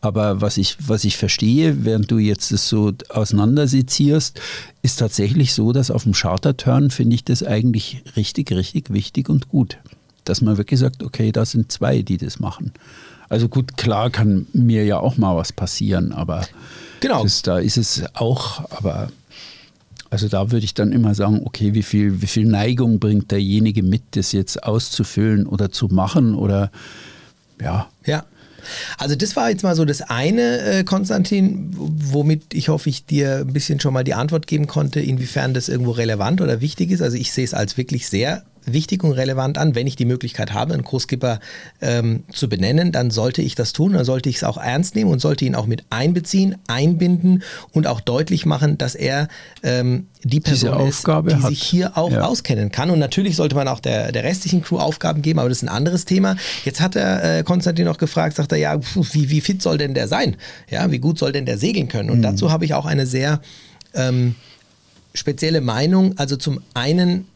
Aber 0.00 0.40
was 0.40 0.56
ich, 0.56 0.76
was 0.86 1.04
ich 1.04 1.16
verstehe, 1.16 1.84
während 1.84 2.10
du 2.10 2.18
jetzt 2.18 2.52
das 2.52 2.68
so 2.68 2.92
auseinandersezierst, 3.08 4.40
ist 4.82 4.98
tatsächlich 4.98 5.54
so, 5.54 5.72
dass 5.72 5.90
auf 5.90 6.02
dem 6.02 6.12
Charterturn 6.12 6.90
finde 6.90 7.14
ich 7.14 7.24
das 7.24 7.42
eigentlich 7.42 8.02
richtig, 8.16 8.52
richtig 8.52 8.92
wichtig 8.92 9.28
und 9.28 9.48
gut. 9.48 9.78
Dass 10.24 10.42
man 10.42 10.58
wirklich 10.58 10.80
sagt, 10.80 11.02
okay, 11.02 11.32
da 11.32 11.44
sind 11.44 11.70
zwei, 11.72 12.02
die 12.02 12.16
das 12.18 12.40
machen. 12.40 12.72
Also 13.28 13.48
gut, 13.48 13.76
klar 13.76 14.10
kann 14.10 14.46
mir 14.52 14.84
ja 14.84 14.98
auch 14.98 15.16
mal 15.16 15.36
was 15.36 15.52
passieren, 15.52 16.12
aber 16.12 16.46
Genau. 17.00 17.22
das, 17.22 17.42
da 17.42 17.58
ist 17.58 17.76
es 17.76 18.04
auch, 18.14 18.70
aber 18.70 19.10
also 20.10 20.28
da 20.28 20.50
würde 20.52 20.64
ich 20.64 20.74
dann 20.74 20.92
immer 20.92 21.14
sagen, 21.14 21.42
okay, 21.44 21.74
wie 21.74 21.82
viel, 21.82 22.22
wie 22.22 22.26
viel 22.26 22.46
Neigung 22.46 23.00
bringt 23.00 23.30
derjenige 23.32 23.82
mit, 23.82 24.02
das 24.12 24.32
jetzt 24.32 24.62
auszufüllen 24.62 25.46
oder 25.46 25.70
zu 25.70 25.88
machen 25.88 26.34
oder 26.34 26.70
ja. 27.60 27.88
Ja. 28.06 28.24
Also 28.98 29.14
das 29.14 29.36
war 29.36 29.50
jetzt 29.50 29.62
mal 29.62 29.76
so 29.76 29.84
das 29.84 30.02
eine, 30.02 30.58
äh, 30.60 30.84
Konstantin, 30.84 31.70
womit 31.76 32.52
ich 32.54 32.68
hoffe, 32.68 32.88
ich 32.88 33.06
dir 33.06 33.38
ein 33.38 33.52
bisschen 33.52 33.78
schon 33.80 33.94
mal 33.94 34.04
die 34.04 34.14
Antwort 34.14 34.46
geben 34.46 34.66
konnte, 34.66 35.00
inwiefern 35.00 35.54
das 35.54 35.68
irgendwo 35.68 35.92
relevant 35.92 36.40
oder 36.40 36.60
wichtig 36.60 36.90
ist. 36.90 37.02
Also 37.02 37.16
ich 37.16 37.32
sehe 37.32 37.44
es 37.44 37.54
als 37.54 37.76
wirklich 37.76 38.08
sehr 38.08 38.42
wichtig 38.66 39.04
und 39.04 39.12
relevant 39.12 39.58
an. 39.58 39.74
Wenn 39.74 39.86
ich 39.86 39.96
die 39.96 40.04
Möglichkeit 40.04 40.52
habe, 40.52 40.74
einen 40.74 40.84
Co-Skipper 40.84 41.40
ähm, 41.80 42.24
zu 42.32 42.48
benennen, 42.48 42.92
dann 42.92 43.10
sollte 43.10 43.42
ich 43.42 43.54
das 43.54 43.72
tun, 43.72 43.92
dann 43.94 44.04
sollte 44.04 44.28
ich 44.28 44.36
es 44.36 44.44
auch 44.44 44.58
ernst 44.58 44.94
nehmen 44.96 45.10
und 45.10 45.20
sollte 45.20 45.44
ihn 45.44 45.54
auch 45.54 45.66
mit 45.66 45.84
einbeziehen, 45.90 46.56
einbinden 46.66 47.42
und 47.72 47.86
auch 47.86 48.00
deutlich 48.00 48.44
machen, 48.46 48.76
dass 48.78 48.94
er 48.94 49.28
ähm, 49.62 50.06
die 50.24 50.40
Person 50.40 50.86
ist, 50.88 51.06
die 51.06 51.10
hat. 51.12 51.48
sich 51.48 51.62
hier 51.62 51.96
auch 51.96 52.10
Ja. 52.10 52.22
auskennen 52.24 52.72
kann. 52.72 52.90
Und 52.90 52.98
natürlich 52.98 53.36
sollte 53.36 53.54
man 53.54 53.68
auch 53.68 53.78
der, 53.80 54.10
der 54.12 54.24
restlichen 54.24 54.62
Crew 54.62 54.78
Aufgaben 54.78 55.22
geben, 55.22 55.38
aber 55.38 55.48
das 55.48 55.58
ist 55.58 55.62
ein 55.62 55.68
anderes 55.68 56.04
Thema. 56.04 56.36
Jetzt 56.64 56.80
hat 56.80 56.96
er 56.96 57.38
äh, 57.38 57.42
Konstantin 57.44 57.84
noch 57.84 57.98
gefragt, 57.98 58.36
sagt 58.36 58.50
er, 58.52 58.58
ja, 58.58 58.78
pf, 58.78 59.14
wie, 59.14 59.30
wie 59.30 59.40
fit 59.40 59.62
soll 59.62 59.78
denn 59.78 59.94
der 59.94 60.08
sein? 60.08 60.36
Ja, 60.68 60.90
wie 60.90 60.98
gut 60.98 61.18
soll 61.18 61.30
denn 61.32 61.46
der 61.46 61.58
segeln 61.58 61.88
können? 61.88 62.10
Und 62.10 62.22
dazu 62.22 62.50
habe 62.50 62.64
ich 62.64 62.74
auch 62.74 62.86
eine 62.86 63.06
sehr 63.06 63.40
ähm, 63.94 64.34
spezielle 65.14 65.60
Meinung. 65.60 66.18
Also 66.18 66.36
zum 66.36 66.60
einen 66.74 67.26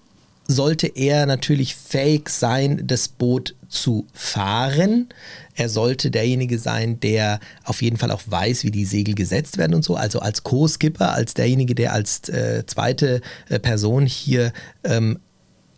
sollte 0.50 0.88
er 0.88 1.26
natürlich 1.26 1.75
fähig 1.75 2.28
sein, 2.28 2.83
das 2.85 3.09
Boot 3.09 3.54
zu 3.69 4.07
fahren. 4.12 5.09
Er 5.54 5.69
sollte 5.69 6.11
derjenige 6.11 6.59
sein, 6.59 7.00
der 7.00 7.40
auf 7.64 7.83
jeden 7.83 7.97
Fall 7.97 8.11
auch 8.11 8.23
weiß, 8.26 8.64
wie 8.64 8.71
die 8.71 8.85
Segel 8.85 9.14
gesetzt 9.14 9.59
werden 9.59 9.75
und 9.75 9.85
so. 9.85 9.95
Also 9.95 10.19
als 10.21 10.42
Co-Skipper, 10.42 11.12
als 11.12 11.35
derjenige, 11.35 11.75
der 11.75 11.92
als 11.92 12.28
äh, 12.28 12.64
zweite 12.66 13.21
äh, 13.49 13.59
Person 13.59 14.07
hier 14.07 14.52
ähm, 14.85 15.19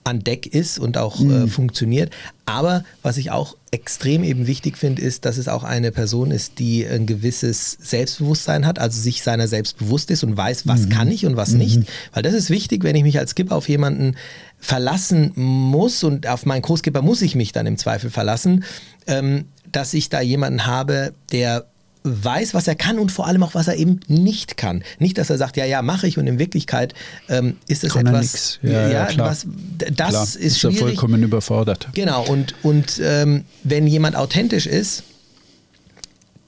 an 0.05 0.21
Deck 0.21 0.47
ist 0.47 0.79
und 0.79 0.99
auch 0.99 1.21
äh, 1.21 1.47
funktioniert. 1.47 2.13
Aber 2.45 2.85
was 3.03 3.17
ich 3.19 3.31
auch 3.31 3.57
extrem 3.71 4.25
eben 4.25 4.47
wichtig 4.47 4.77
finde, 4.77 5.01
ist, 5.01 5.25
dass 5.25 5.39
es 5.39 5.49
auch 5.49 5.63
eine 5.65 5.93
Person 5.93 6.31
ist, 6.31 6.59
die 6.59 6.85
ein 6.85 7.07
gewisses 7.07 7.79
Selbstbewusstsein 7.81 8.67
hat, 8.67 8.79
also 8.79 9.01
sich 9.01 9.23
seiner 9.23 9.49
selbst 9.49 9.79
bewusst 9.79 10.11
ist 10.11 10.25
und 10.25 10.37
weiß, 10.37 10.67
was 10.67 10.89
kann 10.89 11.11
ich 11.11 11.25
und 11.25 11.37
was 11.37 11.53
nicht. 11.53 11.83
Weil 12.13 12.23
das 12.23 12.35
ist 12.35 12.51
wichtig, 12.51 12.85
wenn 12.85 12.97
ich 12.97 13.05
mich 13.05 13.19
als 13.19 13.31
Skipper 13.31 13.55
auf 13.55 13.69
jemanden 13.69 14.17
verlassen 14.63 15.33
muss 15.35 16.05
und 16.05 16.27
auf 16.27 16.47
meinen 16.47 16.63
Co-Skipper 16.63 17.03
muss 17.03 17.21
ich 17.21 17.35
mich 17.35 17.53
dann 17.53 17.67
im 17.67 17.77
Zweifel 17.77 18.11
verlassen, 18.11 18.65
ähm, 19.07 19.47
dass 19.71 19.93
ich 19.93 20.09
da 20.09 20.21
jemanden 20.21 20.67
habe, 20.67 21.13
der 21.33 21.67
weiß, 22.05 22.55
was 22.55 22.67
er 22.69 22.75
kann 22.75 22.99
und 22.99 23.13
vor 23.13 23.27
allem 23.27 23.43
auch, 23.43 23.55
was 23.55 23.69
er 23.69 23.77
eben 23.77 24.01
nicht 24.07 24.57
kann. 24.57 24.83
Nicht, 24.99 25.19
dass 25.19 25.31
er 25.31 25.39
sagt, 25.39 25.57
ja, 25.57 25.65
ja, 25.65 25.83
mache 25.83 26.07
ich 26.07 26.17
und 26.19 26.27
in 26.27 26.39
Wirklichkeit 26.39 26.95
ähm, 27.29 27.57
ist 27.69 27.85
es 27.85 27.95
etwas, 27.95 28.21
nix. 28.21 28.59
Ja, 28.63 28.89
ja, 28.89 29.07
klar. 29.07 29.31
was, 29.31 29.47
das 29.79 30.11
Klar, 30.11 30.25
ist 30.25 30.37
ist 30.37 30.65
er 30.65 30.71
schwierig. 30.71 30.79
vollkommen 30.79 31.23
überfordert. 31.23 31.89
Genau, 31.95 32.25
und, 32.25 32.55
und 32.63 33.01
ähm, 33.05 33.45
wenn 33.63 33.87
jemand 33.87 34.17
authentisch 34.17 34.67
ist, 34.67 35.05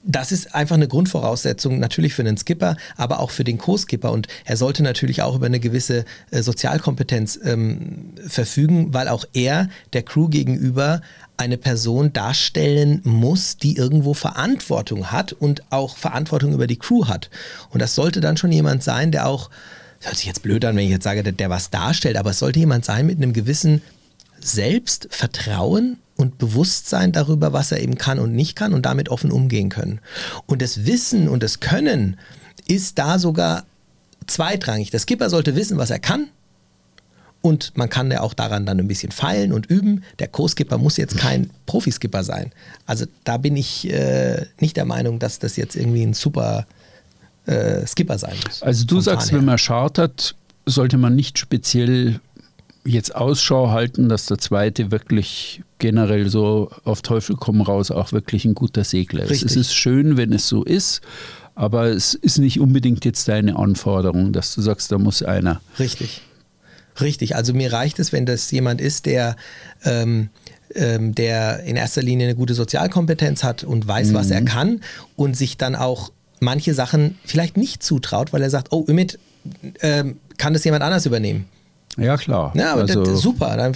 das 0.07 0.31
ist 0.31 0.53
einfach 0.53 0.75
eine 0.75 0.87
Grundvoraussetzung 0.87 1.79
natürlich 1.79 2.13
für 2.13 2.21
einen 2.21 2.37
Skipper, 2.37 2.77
aber 2.95 3.19
auch 3.19 3.31
für 3.31 3.43
den 3.43 3.57
Co-Skipper. 3.57 4.11
Und 4.11 4.27
er 4.45 4.55
sollte 4.55 4.83
natürlich 4.83 5.23
auch 5.23 5.35
über 5.35 5.47
eine 5.47 5.59
gewisse 5.59 6.05
äh, 6.31 6.41
Sozialkompetenz 6.43 7.39
ähm, 7.43 8.13
verfügen, 8.27 8.93
weil 8.93 9.07
auch 9.07 9.25
er 9.33 9.67
der 9.93 10.03
Crew 10.03 10.27
gegenüber 10.29 11.01
eine 11.37 11.57
Person 11.57 12.13
darstellen 12.13 13.01
muss, 13.03 13.57
die 13.57 13.75
irgendwo 13.75 14.13
Verantwortung 14.13 15.11
hat 15.11 15.33
und 15.33 15.63
auch 15.71 15.97
Verantwortung 15.97 16.53
über 16.53 16.67
die 16.67 16.77
Crew 16.77 17.07
hat. 17.07 17.29
Und 17.71 17.81
das 17.81 17.95
sollte 17.95 18.21
dann 18.21 18.37
schon 18.37 18.51
jemand 18.51 18.83
sein, 18.83 19.11
der 19.11 19.27
auch, 19.27 19.49
das 19.99 20.09
hört 20.09 20.17
sich 20.17 20.27
jetzt 20.27 20.43
blöd 20.43 20.63
an, 20.65 20.75
wenn 20.75 20.85
ich 20.85 20.91
jetzt 20.91 21.03
sage, 21.03 21.23
der, 21.23 21.33
der 21.33 21.49
was 21.49 21.71
darstellt, 21.71 22.15
aber 22.15 22.29
es 22.29 22.39
sollte 22.39 22.59
jemand 22.59 22.85
sein 22.85 23.07
mit 23.07 23.17
einem 23.17 23.33
gewissen 23.33 23.81
Selbstvertrauen 24.39 25.97
und 26.17 26.37
Bewusstsein 26.37 27.11
darüber, 27.11 27.53
was 27.53 27.71
er 27.71 27.81
eben 27.81 27.97
kann 27.97 28.19
und 28.19 28.33
nicht 28.33 28.55
kann 28.55 28.73
und 28.73 28.85
damit 28.85 29.09
offen 29.09 29.31
umgehen 29.31 29.69
können. 29.69 29.99
Und 30.45 30.61
das 30.61 30.85
Wissen 30.85 31.27
und 31.27 31.43
das 31.43 31.59
Können 31.59 32.17
ist 32.67 32.97
da 32.97 33.19
sogar 33.19 33.65
zweitrangig. 34.27 34.91
Der 34.91 34.99
Skipper 34.99 35.29
sollte 35.29 35.55
wissen, 35.55 35.77
was 35.77 35.89
er 35.89 35.99
kann. 35.99 36.27
Und 37.41 37.77
man 37.77 37.89
kann 37.89 38.09
ja 38.09 38.21
auch 38.21 38.33
daran 38.33 38.65
dann 38.65 38.79
ein 38.79 38.87
bisschen 38.87 39.11
feilen 39.11 39.53
und 39.53 39.67
üben. 39.67 40.03
Der 40.17 40.27
Co-Skipper 40.27 40.79
muss 40.79 40.97
jetzt 40.97 41.15
kein 41.17 41.51
Profiskipper 41.67 42.23
sein. 42.23 42.51
Also 42.87 43.05
da 43.23 43.37
bin 43.37 43.55
ich 43.55 43.87
äh, 43.91 44.47
nicht 44.59 44.77
der 44.77 44.85
Meinung, 44.85 45.19
dass 45.19 45.37
das 45.37 45.55
jetzt 45.55 45.75
irgendwie 45.75 46.01
ein 46.01 46.15
super 46.15 46.65
äh, 47.45 47.85
Skipper 47.85 48.17
sein 48.17 48.35
muss. 48.45 48.63
Also 48.63 48.85
du 48.85 48.99
sagst, 48.99 49.29
Fahren 49.29 49.41
wenn 49.41 49.45
her. 49.45 49.51
man 49.51 49.57
chartert, 49.59 50.35
sollte 50.65 50.97
man 50.97 51.15
nicht 51.15 51.37
speziell 51.37 52.19
jetzt 52.85 53.15
Ausschau 53.15 53.71
halten, 53.71 54.09
dass 54.09 54.27
der 54.27 54.37
zweite 54.37 54.91
wirklich 54.91 55.61
generell 55.79 56.29
so 56.29 56.69
auf 56.83 57.01
Teufel 57.01 57.35
komm 57.35 57.61
raus 57.61 57.91
auch 57.91 58.11
wirklich 58.11 58.45
ein 58.45 58.53
guter 58.53 58.83
Segler 58.83 59.23
ist. 59.23 59.31
Richtig. 59.31 59.51
Es 59.51 59.57
ist 59.57 59.73
schön, 59.73 60.17
wenn 60.17 60.31
es 60.31 60.47
so 60.47 60.63
ist, 60.63 61.01
aber 61.55 61.87
es 61.87 62.13
ist 62.13 62.37
nicht 62.37 62.59
unbedingt 62.59 63.03
jetzt 63.05 63.27
deine 63.27 63.55
Anforderung, 63.55 64.33
dass 64.33 64.53
du 64.53 64.61
sagst, 64.61 64.91
da 64.91 64.97
muss 64.97 65.23
einer. 65.23 65.61
Richtig. 65.79 66.21
Richtig. 67.01 67.35
Also 67.35 67.53
mir 67.53 67.73
reicht 67.73 67.99
es, 67.99 68.13
wenn 68.13 68.25
das 68.25 68.51
jemand 68.51 68.79
ist, 68.79 69.05
der, 69.05 69.35
ähm, 69.83 70.29
ähm, 70.73 71.13
der 71.13 71.63
in 71.63 71.75
erster 71.75 72.01
Linie 72.01 72.27
eine 72.27 72.35
gute 72.35 72.53
Sozialkompetenz 72.53 73.43
hat 73.43 73.63
und 73.63 73.87
weiß, 73.87 74.13
was 74.13 74.31
er 74.31 74.43
kann 74.43 74.81
und 75.15 75.35
sich 75.35 75.57
dann 75.57 75.75
auch 75.75 76.11
manche 76.39 76.73
Sachen 76.73 77.17
vielleicht 77.25 77.57
nicht 77.57 77.83
zutraut, 77.83 78.31
weil 78.31 78.41
er 78.41 78.49
sagt, 78.49 78.71
oh, 78.71 78.85
Ümit, 78.87 79.19
ähm, 79.81 80.17
kann 80.37 80.53
das 80.53 80.63
jemand 80.63 80.83
anders 80.83 81.05
übernehmen? 81.05 81.45
Ja, 81.97 82.17
klar. 82.17 82.51
Ja, 82.55 82.73
aber 82.73 82.81
also, 82.81 83.03
das, 83.03 83.21
super, 83.21 83.55
dann 83.55 83.73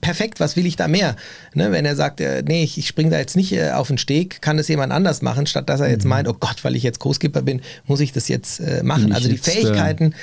perfekt, 0.00 0.40
was 0.40 0.56
will 0.56 0.66
ich 0.66 0.76
da 0.76 0.88
mehr? 0.88 1.16
Ne, 1.54 1.72
wenn 1.72 1.84
er 1.86 1.96
sagt, 1.96 2.20
äh, 2.20 2.42
nee, 2.46 2.62
ich, 2.64 2.76
ich 2.78 2.86
springe 2.86 3.10
da 3.10 3.18
jetzt 3.18 3.36
nicht 3.36 3.52
äh, 3.52 3.70
auf 3.70 3.88
den 3.88 3.98
Steg, 3.98 4.42
kann 4.42 4.56
das 4.58 4.68
jemand 4.68 4.92
anders 4.92 5.22
machen, 5.22 5.46
statt 5.46 5.68
dass 5.68 5.80
er 5.80 5.86
Mhm. 5.86 5.92
jetzt 5.92 6.04
meint, 6.04 6.28
oh 6.28 6.34
Gott, 6.38 6.62
weil 6.64 6.76
ich 6.76 6.82
jetzt 6.82 6.98
Co-Skipper 6.98 7.42
bin, 7.42 7.62
muss 7.86 8.00
ich 8.00 8.12
das 8.12 8.28
jetzt 8.28 8.60
äh, 8.60 8.82
machen. 8.82 9.12
Also 9.12 9.28
die 9.28 9.36
jetzt, 9.36 9.48
äh, 9.48 9.52
Fähigkeiten 9.52 10.14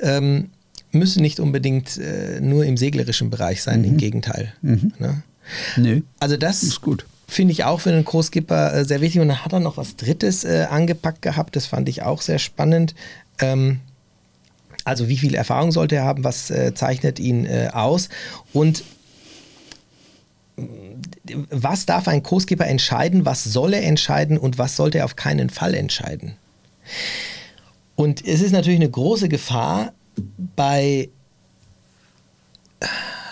ähm, 0.00 0.50
müssen 0.92 1.22
nicht 1.22 1.40
unbedingt 1.40 1.98
nur 2.40 2.64
im 2.64 2.76
seglerischen 2.76 3.30
Bereich 3.30 3.62
sein, 3.62 3.80
Mhm. 3.80 3.86
im 3.86 3.96
Gegenteil. 3.96 4.52
Ne? 4.62 5.22
nee, 5.76 6.02
Also 6.20 6.36
das 6.36 6.62
ist 6.62 6.80
gut. 6.82 7.06
finde 7.28 7.52
ich 7.52 7.64
auch 7.64 7.80
für 7.80 7.90
einen 7.90 8.04
Co-Skipper 8.04 8.74
äh, 8.74 8.84
sehr 8.84 9.00
wichtig. 9.00 9.20
Und 9.20 9.28
dann 9.28 9.44
hat 9.44 9.52
er 9.52 9.60
noch 9.60 9.76
was 9.78 9.96
Drittes 9.96 10.44
äh, 10.44 10.66
angepackt 10.70 11.22
gehabt, 11.22 11.56
das 11.56 11.66
fand 11.66 11.88
ich 11.88 12.02
auch 12.02 12.20
sehr 12.22 12.38
spannend. 12.38 12.94
Ähm, 13.40 13.80
also 14.84 15.08
wie 15.08 15.18
viel 15.18 15.34
Erfahrung 15.34 15.72
sollte 15.72 15.96
er 15.96 16.04
haben, 16.04 16.24
was 16.24 16.50
äh, 16.50 16.74
zeichnet 16.74 17.18
ihn 17.18 17.46
äh, 17.46 17.70
aus 17.72 18.08
und 18.52 18.84
mh, 20.56 20.66
was 21.50 21.86
darf 21.86 22.08
ein 22.08 22.22
Co-Skipper 22.22 22.66
entscheiden, 22.66 23.24
was 23.24 23.44
soll 23.44 23.74
er 23.74 23.84
entscheiden 23.84 24.38
und 24.38 24.58
was 24.58 24.76
sollte 24.76 24.98
er 24.98 25.04
auf 25.04 25.16
keinen 25.16 25.50
Fall 25.50 25.74
entscheiden. 25.74 26.34
Und 27.94 28.26
es 28.26 28.40
ist 28.40 28.52
natürlich 28.52 28.80
eine 28.80 28.90
große 28.90 29.28
Gefahr 29.28 29.92
bei 30.56 31.08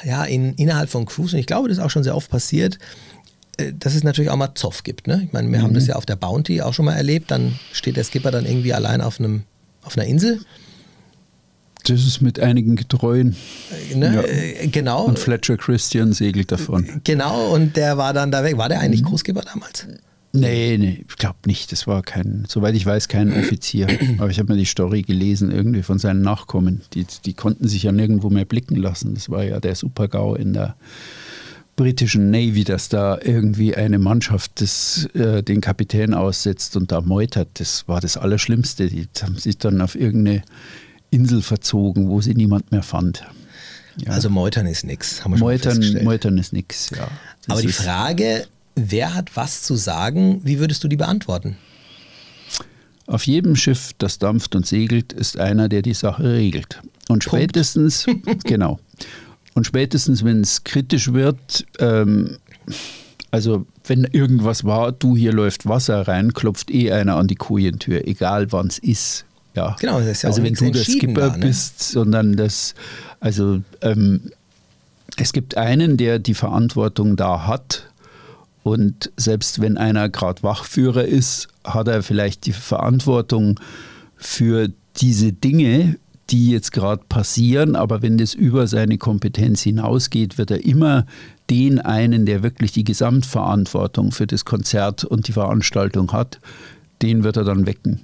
ja, 0.04 0.24
in, 0.24 0.54
innerhalb 0.54 0.90
von 0.90 1.06
Crews, 1.06 1.32
und 1.32 1.38
ich 1.38 1.46
glaube, 1.46 1.68
das 1.68 1.78
ist 1.78 1.84
auch 1.84 1.90
schon 1.90 2.04
sehr 2.04 2.16
oft 2.16 2.30
passiert, 2.30 2.78
äh, 3.58 3.72
dass 3.72 3.94
es 3.94 4.04
natürlich 4.04 4.30
auch 4.30 4.36
mal 4.36 4.54
Zoff 4.54 4.82
gibt. 4.82 5.06
Ne? 5.06 5.22
Ich 5.24 5.32
meine, 5.32 5.50
wir 5.50 5.62
haben 5.62 5.74
das 5.74 5.86
ja 5.86 5.96
auf 5.96 6.06
der 6.06 6.16
Bounty 6.16 6.62
auch 6.62 6.74
schon 6.74 6.84
mal 6.84 6.96
erlebt, 6.96 7.30
dann 7.30 7.58
steht 7.72 7.96
der 7.96 8.04
Skipper 8.04 8.30
dann 8.30 8.46
irgendwie 8.46 8.72
allein 8.72 9.00
auf, 9.00 9.18
einem, 9.18 9.44
auf 9.82 9.96
einer 9.96 10.06
Insel. 10.06 10.40
Das 11.90 12.06
ist 12.06 12.20
mit 12.20 12.38
einigen 12.38 12.76
Getreuen. 12.76 13.34
Ne? 13.94 14.14
Ja. 14.62 14.66
Genau. 14.70 15.04
Und 15.06 15.18
Fletcher 15.18 15.56
Christian 15.56 16.12
segelt 16.12 16.52
davon. 16.52 17.00
Genau, 17.04 17.52
und 17.52 17.76
der 17.76 17.98
war 17.98 18.12
dann 18.12 18.30
da 18.30 18.44
weg. 18.44 18.56
War 18.58 18.68
der 18.68 18.78
Mhm. 18.78 18.84
eigentlich 18.84 19.02
Großgeber 19.02 19.40
damals? 19.42 19.86
Nee, 20.32 20.78
nee, 20.78 21.04
ich 21.08 21.16
glaube 21.16 21.38
nicht. 21.46 21.72
Das 21.72 21.88
war 21.88 22.02
kein, 22.02 22.44
soweit 22.48 22.76
ich 22.76 22.86
weiß, 22.86 23.08
kein 23.08 23.32
Offizier. 23.36 23.88
Aber 24.18 24.30
ich 24.30 24.38
habe 24.38 24.52
mir 24.52 24.58
die 24.58 24.64
Story 24.64 25.02
gelesen, 25.02 25.50
irgendwie 25.50 25.82
von 25.82 25.98
seinen 25.98 26.22
Nachkommen. 26.22 26.82
Die, 26.94 27.04
die 27.24 27.32
konnten 27.34 27.66
sich 27.66 27.82
ja 27.82 27.90
nirgendwo 27.90 28.30
mehr 28.30 28.44
blicken 28.44 28.76
lassen. 28.76 29.14
Das 29.14 29.28
war 29.28 29.42
ja 29.42 29.58
der 29.58 29.74
Super-GAU 29.74 30.36
in 30.36 30.52
der 30.52 30.76
britischen 31.74 32.30
Navy, 32.30 32.62
dass 32.62 32.88
da 32.88 33.18
irgendwie 33.20 33.74
eine 33.74 33.98
Mannschaft 33.98 34.60
das, 34.60 35.06
äh, 35.14 35.42
den 35.42 35.60
Kapitän 35.60 36.14
aussetzt 36.14 36.76
und 36.76 36.92
da 36.92 37.00
meutert. 37.00 37.48
Das 37.54 37.88
war 37.88 38.00
das 38.00 38.16
Allerschlimmste. 38.16 38.86
Die 38.86 39.08
haben 39.22 39.36
sich 39.36 39.58
dann 39.58 39.80
auf 39.80 39.96
irgendeine 39.96 40.42
Insel 41.10 41.42
verzogen, 41.42 42.08
wo 42.08 42.20
sie 42.20 42.34
niemand 42.34 42.70
mehr 42.72 42.82
fand. 42.82 43.24
Ja. 43.96 44.12
Also 44.12 44.30
Meutern 44.30 44.66
ist 44.66 44.84
nix, 44.84 45.24
haben 45.24 45.32
wir 45.32 45.38
schon 45.38 45.46
mal 45.46 45.52
Meutern, 45.52 45.72
festgestellt. 45.74 46.04
Meutern 46.04 46.38
ist 46.38 46.52
nichts, 46.52 46.90
ja. 46.90 47.08
Das 47.46 47.48
Aber 47.48 47.62
die 47.62 47.72
Frage, 47.72 48.46
wer 48.76 49.14
hat 49.14 49.36
was 49.36 49.62
zu 49.62 49.76
sagen, 49.76 50.40
wie 50.44 50.58
würdest 50.58 50.82
du 50.84 50.88
die 50.88 50.96
beantworten? 50.96 51.56
Auf 53.06 53.26
jedem 53.26 53.56
Schiff, 53.56 53.90
das 53.98 54.18
dampft 54.18 54.54
und 54.54 54.66
segelt, 54.66 55.12
ist 55.12 55.38
einer, 55.38 55.68
der 55.68 55.82
die 55.82 55.94
Sache 55.94 56.22
regelt. 56.22 56.80
Und 57.08 57.24
spätestens, 57.24 58.06
genau. 58.44 58.78
Und 59.54 59.66
spätestens, 59.66 60.24
wenn 60.24 60.42
es 60.42 60.62
kritisch 60.62 61.12
wird, 61.12 61.66
ähm, 61.80 62.36
also 63.32 63.66
wenn 63.84 64.04
irgendwas 64.04 64.64
war, 64.64 64.92
du 64.92 65.16
hier 65.16 65.32
läuft 65.32 65.66
Wasser 65.66 66.06
rein, 66.06 66.32
klopft 66.32 66.70
eh 66.70 66.92
einer 66.92 67.16
an 67.16 67.26
die 67.26 67.34
Kojentür, 67.34 68.06
egal 68.06 68.52
wann 68.52 68.68
es 68.68 68.78
ist. 68.78 69.24
Ja. 69.60 69.76
Genau, 69.78 69.98
das 69.98 70.08
ist 70.08 70.22
ja 70.22 70.28
also 70.28 70.40
auch 70.40 70.44
wenn 70.46 70.54
du 70.54 70.70
der 70.70 70.84
Skipper 70.84 71.30
da, 71.30 71.36
ne? 71.36 71.46
bist, 71.46 71.82
sondern 71.82 72.36
das, 72.36 72.74
also 73.20 73.60
ähm, 73.82 74.30
es 75.16 75.32
gibt 75.34 75.56
einen, 75.56 75.98
der 75.98 76.18
die 76.18 76.34
Verantwortung 76.34 77.16
da 77.16 77.46
hat. 77.46 77.86
Und 78.62 79.10
selbst 79.16 79.60
wenn 79.60 79.76
einer 79.76 80.08
gerade 80.08 80.42
Wachführer 80.42 81.04
ist, 81.04 81.48
hat 81.64 81.88
er 81.88 82.02
vielleicht 82.02 82.46
die 82.46 82.52
Verantwortung 82.52 83.60
für 84.16 84.68
diese 84.96 85.32
Dinge, 85.32 85.96
die 86.30 86.50
jetzt 86.50 86.72
gerade 86.72 87.02
passieren. 87.08 87.76
Aber 87.76 88.00
wenn 88.00 88.16
das 88.16 88.32
über 88.32 88.66
seine 88.66 88.96
Kompetenz 88.96 89.62
hinausgeht, 89.62 90.38
wird 90.38 90.50
er 90.50 90.64
immer 90.64 91.06
den 91.50 91.80
einen, 91.80 92.24
der 92.24 92.42
wirklich 92.42 92.72
die 92.72 92.84
Gesamtverantwortung 92.84 94.12
für 94.12 94.26
das 94.26 94.44
Konzert 94.44 95.04
und 95.04 95.28
die 95.28 95.32
Veranstaltung 95.32 96.12
hat, 96.12 96.38
den 97.02 97.24
wird 97.24 97.36
er 97.36 97.44
dann 97.44 97.66
wecken. 97.66 98.00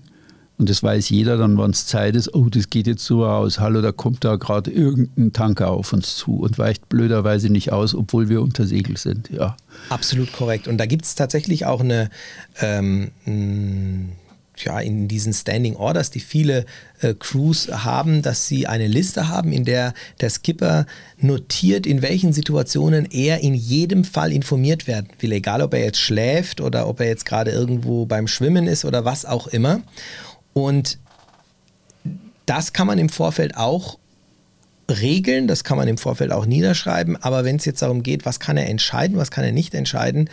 Und 0.59 0.71
das 0.71 0.83
weiß 0.83 1.11
jeder 1.11 1.37
dann, 1.37 1.59
wann 1.59 1.73
es 1.73 1.87
Zeit 1.87 2.16
ist, 2.16 2.35
oh, 2.35 2.49
das 2.49 2.71
geht 2.71 2.87
jetzt 2.87 3.05
so 3.05 3.27
aus, 3.27 3.61
hallo, 3.61 3.83
da 3.83 3.92
kommt 3.92 4.25
da 4.25 4.37
gerade 4.37 4.71
irgendein 4.71 5.33
Tanker 5.33 5.71
auf 5.71 5.92
uns 5.92 6.16
zu 6.16 6.38
und 6.38 6.59
weicht 6.59 6.88
blöderweise 6.88 7.51
nicht 7.51 7.73
aus, 7.73 7.95
obwohl 7.95 8.29
wir 8.29 8.40
unter 8.40 8.66
Segel 8.66 8.97
sind. 8.97 9.29
Ja. 9.31 9.57
Absolut 9.90 10.33
korrekt. 10.33 10.66
Und 10.66 10.79
da 10.79 10.87
gibt 10.87 11.05
es 11.05 11.14
tatsächlich 11.14 11.66
auch 11.66 11.81
eine, 11.81 12.09
ähm, 12.61 13.11
ja, 14.59 14.81
in 14.81 15.09
diesen 15.09 15.35
Standing 15.35 15.77
Orders, 15.77 16.11
die 16.11 16.21
viele 16.21 16.64
äh, 17.01 17.12
Crews 17.12 17.69
haben, 17.69 18.23
dass 18.23 18.47
sie 18.47 18.66
eine 18.66 18.87
Liste 18.87 19.29
haben, 19.29 19.53
in 19.53 19.64
der 19.64 19.92
der 20.21 20.31
Skipper 20.31 20.87
notiert, 21.19 21.87
in 21.87 22.01
welchen 22.01 22.33
Situationen 22.33 23.07
er 23.11 23.40
in 23.40 23.55
jedem 23.55 24.05
Fall 24.05 24.33
informiert 24.33 24.87
werden 24.87 25.09
will, 25.19 25.33
egal 25.33 25.61
ob 25.61 25.75
er 25.75 25.85
jetzt 25.85 26.01
schläft 26.01 26.62
oder 26.62 26.88
ob 26.88 27.01
er 27.01 27.09
jetzt 27.09 27.27
gerade 27.27 27.51
irgendwo 27.51 28.07
beim 28.07 28.27
Schwimmen 28.27 28.66
ist 28.66 28.87
oder 28.87 29.05
was 29.05 29.27
auch 29.27 29.47
immer. 29.47 29.83
Und 30.57 30.99
das 32.47 32.73
kann 32.73 32.87
man 32.87 32.97
im 32.99 33.11
Vorfeld 33.11 33.59
auch 33.59 33.99
regeln, 34.90 35.49
das 35.49 35.64
kann 35.64 35.77
man 35.77 35.87
im 35.87 35.99
Vorfeld 35.99 36.33
auch 36.33 36.47
niederschreiben, 36.47 37.23
aber 37.23 37.45
wenn 37.45 37.57
es 37.57 37.66
jetzt 37.66 37.83
darum 37.83 38.03
geht, 38.03 38.25
was 38.25 38.40
kann 38.40 38.57
er 38.57 38.66
entscheiden, 38.71 39.19
was 39.19 39.31
kann 39.31 39.45
er 39.45 39.53
nicht 39.53 39.75
entscheiden, 39.75 40.31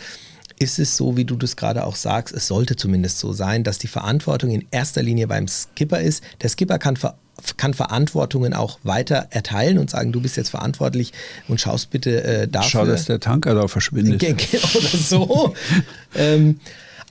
ist 0.58 0.78
es 0.78 0.96
so, 0.96 1.18
wie 1.18 1.26
du 1.26 1.36
das 1.36 1.56
gerade 1.56 1.84
auch 1.84 1.94
sagst, 1.94 2.34
es 2.34 2.46
sollte 2.46 2.74
zumindest 2.74 3.18
so 3.18 3.34
sein, 3.34 3.64
dass 3.64 3.76
die 3.76 3.86
Verantwortung 3.86 4.50
in 4.50 4.64
erster 4.70 5.02
Linie 5.02 5.26
beim 5.26 5.46
Skipper 5.46 6.00
ist. 6.00 6.24
Der 6.40 6.48
Skipper 6.48 6.78
kann, 6.78 6.96
ver 6.96 7.18
kann 7.58 7.74
Verantwortungen 7.74 8.54
auch 8.54 8.78
weiter 8.82 9.26
erteilen 9.30 9.76
und 9.76 9.90
sagen, 9.90 10.10
du 10.10 10.22
bist 10.22 10.38
jetzt 10.38 10.48
verantwortlich 10.48 11.12
und 11.48 11.60
schaust 11.60 11.90
bitte 11.90 12.24
äh, 12.24 12.48
dafür. 12.48 12.70
Schau, 12.70 12.86
dass 12.86 13.04
der 13.04 13.20
Tanker 13.20 13.54
da 13.54 13.68
verschwindet. 13.68 14.22
Oder 14.22 14.88
so. 14.88 15.54
ähm, 16.14 16.60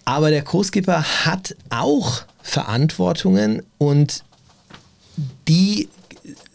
aber 0.06 0.32
der 0.32 0.42
Co-Skipper 0.42 1.04
hat 1.26 1.56
auch 1.70 2.24
Verantwortungen 2.44 3.64
und 3.80 4.24
die 5.48 5.90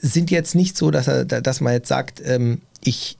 sind 0.00 0.30
jetzt 0.30 0.54
nicht 0.54 0.76
so, 0.76 0.90
dass, 0.90 1.08
er, 1.08 1.24
dass 1.24 1.60
man 1.60 1.72
jetzt 1.72 1.88
sagt, 1.88 2.22
ähm, 2.24 2.60
ich, 2.84 3.16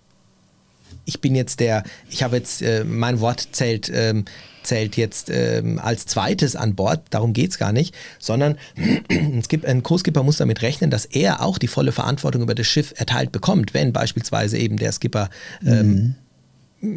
ich 1.04 1.20
bin 1.20 1.35
jetzt 1.35 1.61
der, 1.61 1.83
ich 2.11 2.22
habe 2.22 2.37
jetzt, 2.37 2.62
äh, 2.62 2.85
mein 2.85 3.20
Wort 3.20 3.48
zählt, 3.52 3.90
ähm, 3.92 4.26
zählt 4.62 4.96
jetzt 4.96 5.31
ähm, 5.31 5.81
als 5.83 6.04
zweites 6.07 6.57
an 6.57 6.74
Bord, 6.74 7.00
darum 7.11 7.33
geht 7.33 7.50
es 7.50 7.59
gar 7.59 7.72
nicht, 7.72 7.94
sondern 8.18 8.59
ein 9.09 9.83
Co-Skipper 9.83 10.22
muss 10.22 10.37
damit 10.37 10.61
rechnen, 10.62 10.90
dass 10.90 11.07
er 11.07 11.42
auch 11.42 11.57
die 11.59 11.68
volle 11.68 11.92
Verantwortung 11.92 12.42
über 12.42 12.54
das 12.54 12.66
Schiff 12.66 12.92
erteilt 12.96 13.33
bekommt, 13.33 13.72
wenn 13.72 13.92
beispielsweise 13.92 14.59
eben 14.59 14.76
der 14.76 14.92
Skipper 14.92 15.31
ähm, 15.66 16.16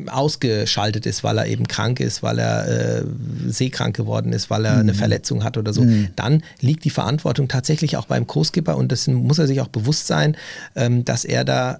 ausgeschaltet 0.07 1.05
ist, 1.07 1.23
weil 1.23 1.39
er 1.39 1.47
eben 1.47 1.67
krank 1.67 1.99
ist, 1.99 2.21
weil 2.21 2.37
er 2.37 2.67
äh, 2.99 3.03
seekrank 3.47 3.95
geworden 3.95 4.31
ist, 4.31 4.49
weil 4.49 4.65
er 4.65 4.77
eine 4.77 4.93
Verletzung 4.93 5.43
hat 5.43 5.57
oder 5.57 5.73
so, 5.73 5.83
dann 6.15 6.43
liegt 6.59 6.85
die 6.85 6.91
Verantwortung 6.91 7.47
tatsächlich 7.47 7.97
auch 7.97 8.05
beim 8.05 8.27
Co-Skipper 8.27 8.77
und 8.77 8.91
das 8.91 9.07
muss 9.07 9.39
er 9.39 9.47
sich 9.47 9.59
auch 9.59 9.69
bewusst 9.69 10.05
sein, 10.05 10.37
ähm, 10.75 11.03
dass 11.03 11.25
er 11.25 11.45
da 11.45 11.79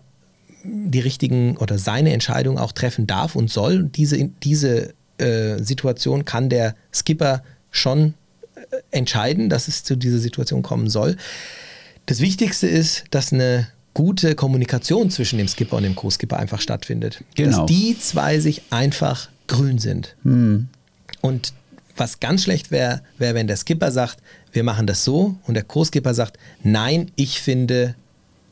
die 0.64 1.00
richtigen 1.00 1.58
oder 1.58 1.78
seine 1.78 2.14
Entscheidung 2.14 2.58
auch 2.58 2.72
treffen 2.72 3.08
darf 3.08 3.36
und 3.36 3.50
soll. 3.50 3.84
Diese, 3.84 4.30
diese 4.44 4.94
äh, 5.18 5.62
Situation 5.62 6.26
kann 6.26 6.50
der 6.50 6.76
Skipper 6.94 7.44
schon 7.70 8.14
äh, 8.56 8.62
entscheiden, 8.92 9.50
dass 9.50 9.68
es 9.68 9.84
zu 9.84 9.96
dieser 9.96 10.20
Situation 10.20 10.64
kommen 10.64 10.90
soll. 10.90 11.18
Das 12.08 12.20
Wichtigste 12.20 12.68
ist, 12.68 13.06
dass 13.12 13.32
eine 13.32 13.68
gute 13.94 14.36
Kommunikation 14.36 15.10
zwischen 15.10 15.38
dem 15.38 15.48
Skipper 15.48 15.78
und 15.78 15.84
dem 15.84 15.96
Co-Skipper 15.96 16.38
einfach 16.38 16.62
stattfindet. 16.62 17.24
Genau. 17.36 17.58
Dass 17.60 17.66
die 17.66 17.98
zwei 18.00 18.40
sich 18.40 18.62
einfach 18.70 19.30
grün 19.48 19.80
sind. 19.80 20.16
Und 21.22 21.54
was 21.98 22.20
ganz 22.20 22.44
schlecht 22.44 22.72
wäre, 22.72 23.02
wäre, 23.18 23.36
wenn 23.36 23.48
der 23.48 23.58
Skipper 23.58 23.92
sagt, 23.92 24.18
wir 24.54 24.64
machen 24.64 24.88
das 24.88 25.04
so 25.04 25.36
und 25.46 25.54
der 25.56 25.64
Co-Skipper 25.64 26.14
sagt, 26.14 26.38
nein, 26.64 27.12
ich 27.16 27.42
finde 27.42 27.96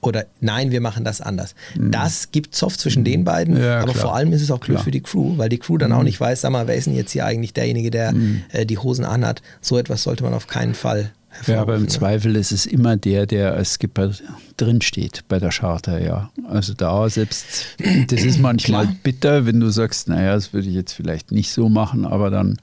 oder 0.01 0.25
nein, 0.39 0.71
wir 0.71 0.79
machen 0.79 1.03
das 1.03 1.19
anders. 1.19 1.55
Das 1.77 2.31
gibt 2.31 2.55
Zoff 2.55 2.77
zwischen 2.77 3.03
den 3.03 3.25
beiden, 3.25 3.55
Mhm. 3.55 3.61
Ja, 3.61 3.79
aber 3.81 3.91
klar. 3.91 4.05
vor 4.05 4.15
allem 4.15 4.31
ist 4.31 4.41
es 4.41 4.49
auch. 4.51 4.65
Mhm. 4.65 4.77
für 4.77 4.91
die 4.91 5.01
Crew, 5.01 5.37
weil 5.37 5.49
die 5.49 5.57
Crew 5.57 5.77
dann 5.77 5.91
auch 5.91 6.03
nicht 6.03 6.19
weiß, 6.19 6.41
sag 6.41 6.51
mal, 6.51 6.67
wer 6.67 6.75
ist 6.75 6.87
denn 6.87 6.95
jetzt 6.95 7.11
hier 7.11 7.25
eigentlich 7.25 7.53
derjenige, 7.53 7.91
der 7.91 8.13
äh, 8.53 8.65
die 8.65 8.77
Hosen 8.77 9.03
anhat. 9.03 9.41
So 9.61 9.77
etwas 9.77 10.03
sollte 10.03 10.23
man 10.23 10.33
auf 10.33 10.47
keinen 10.47 10.73
Fall 10.73 11.11
Ja, 11.47 11.61
aber 11.61 11.75
im? 11.75 11.87
Zweifel 11.87 12.35
ist 12.35 12.51
es 12.51 12.65
immer 12.65 12.97
der, 12.97 13.25
der 13.25 13.53
als 13.53 13.73
Skipper 13.73 14.11
drinsteht 14.57 15.23
bei 15.27 15.39
der 15.39 15.49
Charter, 15.49 16.01
ja. 16.03 16.29
Also 16.47 16.73
da 16.73 17.09
selbst, 17.09 17.65
das 18.07 18.23
ist 18.23 18.39
manchmal 18.39 18.85
Klar. 18.85 18.95
bitter, 19.03 19.45
wenn 19.45 19.59
du 19.59 19.69
sagst, 19.69 20.07
naja, 20.09 20.33
das 20.33 20.53
würde 20.53 20.67
ich 20.67 20.75
jetzt 20.75 20.93
vielleicht 20.93 21.31
nicht 21.31 21.51
so 21.51 21.69
machen, 21.69 22.05
aber 22.05 22.29
dann 22.29 22.57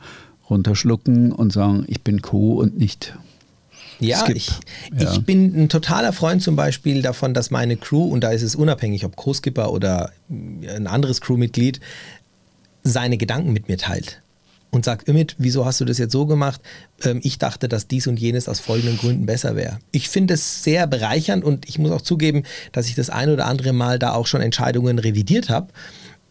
runterschlucken 0.51 1.33
und 1.33 1.53
sagen, 1.53 1.85
ich 1.89 2.03
bin 2.03 2.23
Co. 2.23 2.55
und 2.61 2.79
nicht 2.79 3.17
Ja, 3.99 4.25
ich, 4.29 4.51
Ja. 4.97 5.11
ich 5.13 5.21
bin 5.25 5.65
ein 5.65 5.69
totaler 5.69 6.13
Freund 6.13 6.43
zum 6.43 6.55
Beispiel 6.55 7.03
davon, 7.03 7.35
dass 7.35 7.51
meine 7.51 7.77
Crew, 7.77 8.05
und 8.05 8.23
da 8.23 8.31
ist 8.31 8.43
es 8.43 8.55
unabhängig, 8.55 9.05
ob 9.05 9.17
Co-Skipper 9.17 9.73
oder 9.73 10.11
ein 10.29 10.87
anderes 10.87 11.21
Crewmitglied, 11.21 11.81
seine 12.85 13.17
Gedanken 13.17 13.53
mit 13.53 13.69
mir 13.69 13.79
teilt. 13.79 14.21
Und 14.77 14.85
sagt, 14.85 15.09
Ümit, 15.09 15.37
wieso 15.39 15.65
hast 15.65 15.81
du 15.81 15.87
das 15.87 15.97
jetzt 15.97 16.12
so 16.12 16.27
gemacht? 16.27 16.61
Ähm, 17.03 17.21
ich 17.23 17.39
dachte, 17.39 17.67
dass 17.67 17.89
dies 17.89 18.07
und 18.07 18.21
jenes 18.21 18.47
aus 18.47 18.61
folgenden 18.61 18.99
Gründen 18.99 19.25
besser 19.25 19.57
wäre. 19.57 19.79
Ich 19.91 20.11
finde 20.11 20.35
es 20.35 20.62
sehr 20.62 20.87
bereichernd 20.87 21.45
und 21.45 21.67
ich 21.67 21.79
muss 21.79 21.91
auch 21.93 22.03
zugeben, 22.03 22.43
dass 22.73 22.87
ich 22.87 22.95
das 22.95 23.09
ein 23.09 23.31
oder 23.31 23.47
andere 23.47 23.73
Mal 23.73 23.99
da 23.99 24.12
auch 24.12 24.27
schon 24.27 24.43
Entscheidungen 24.43 24.99
revidiert 24.99 25.49
habe. 25.49 25.69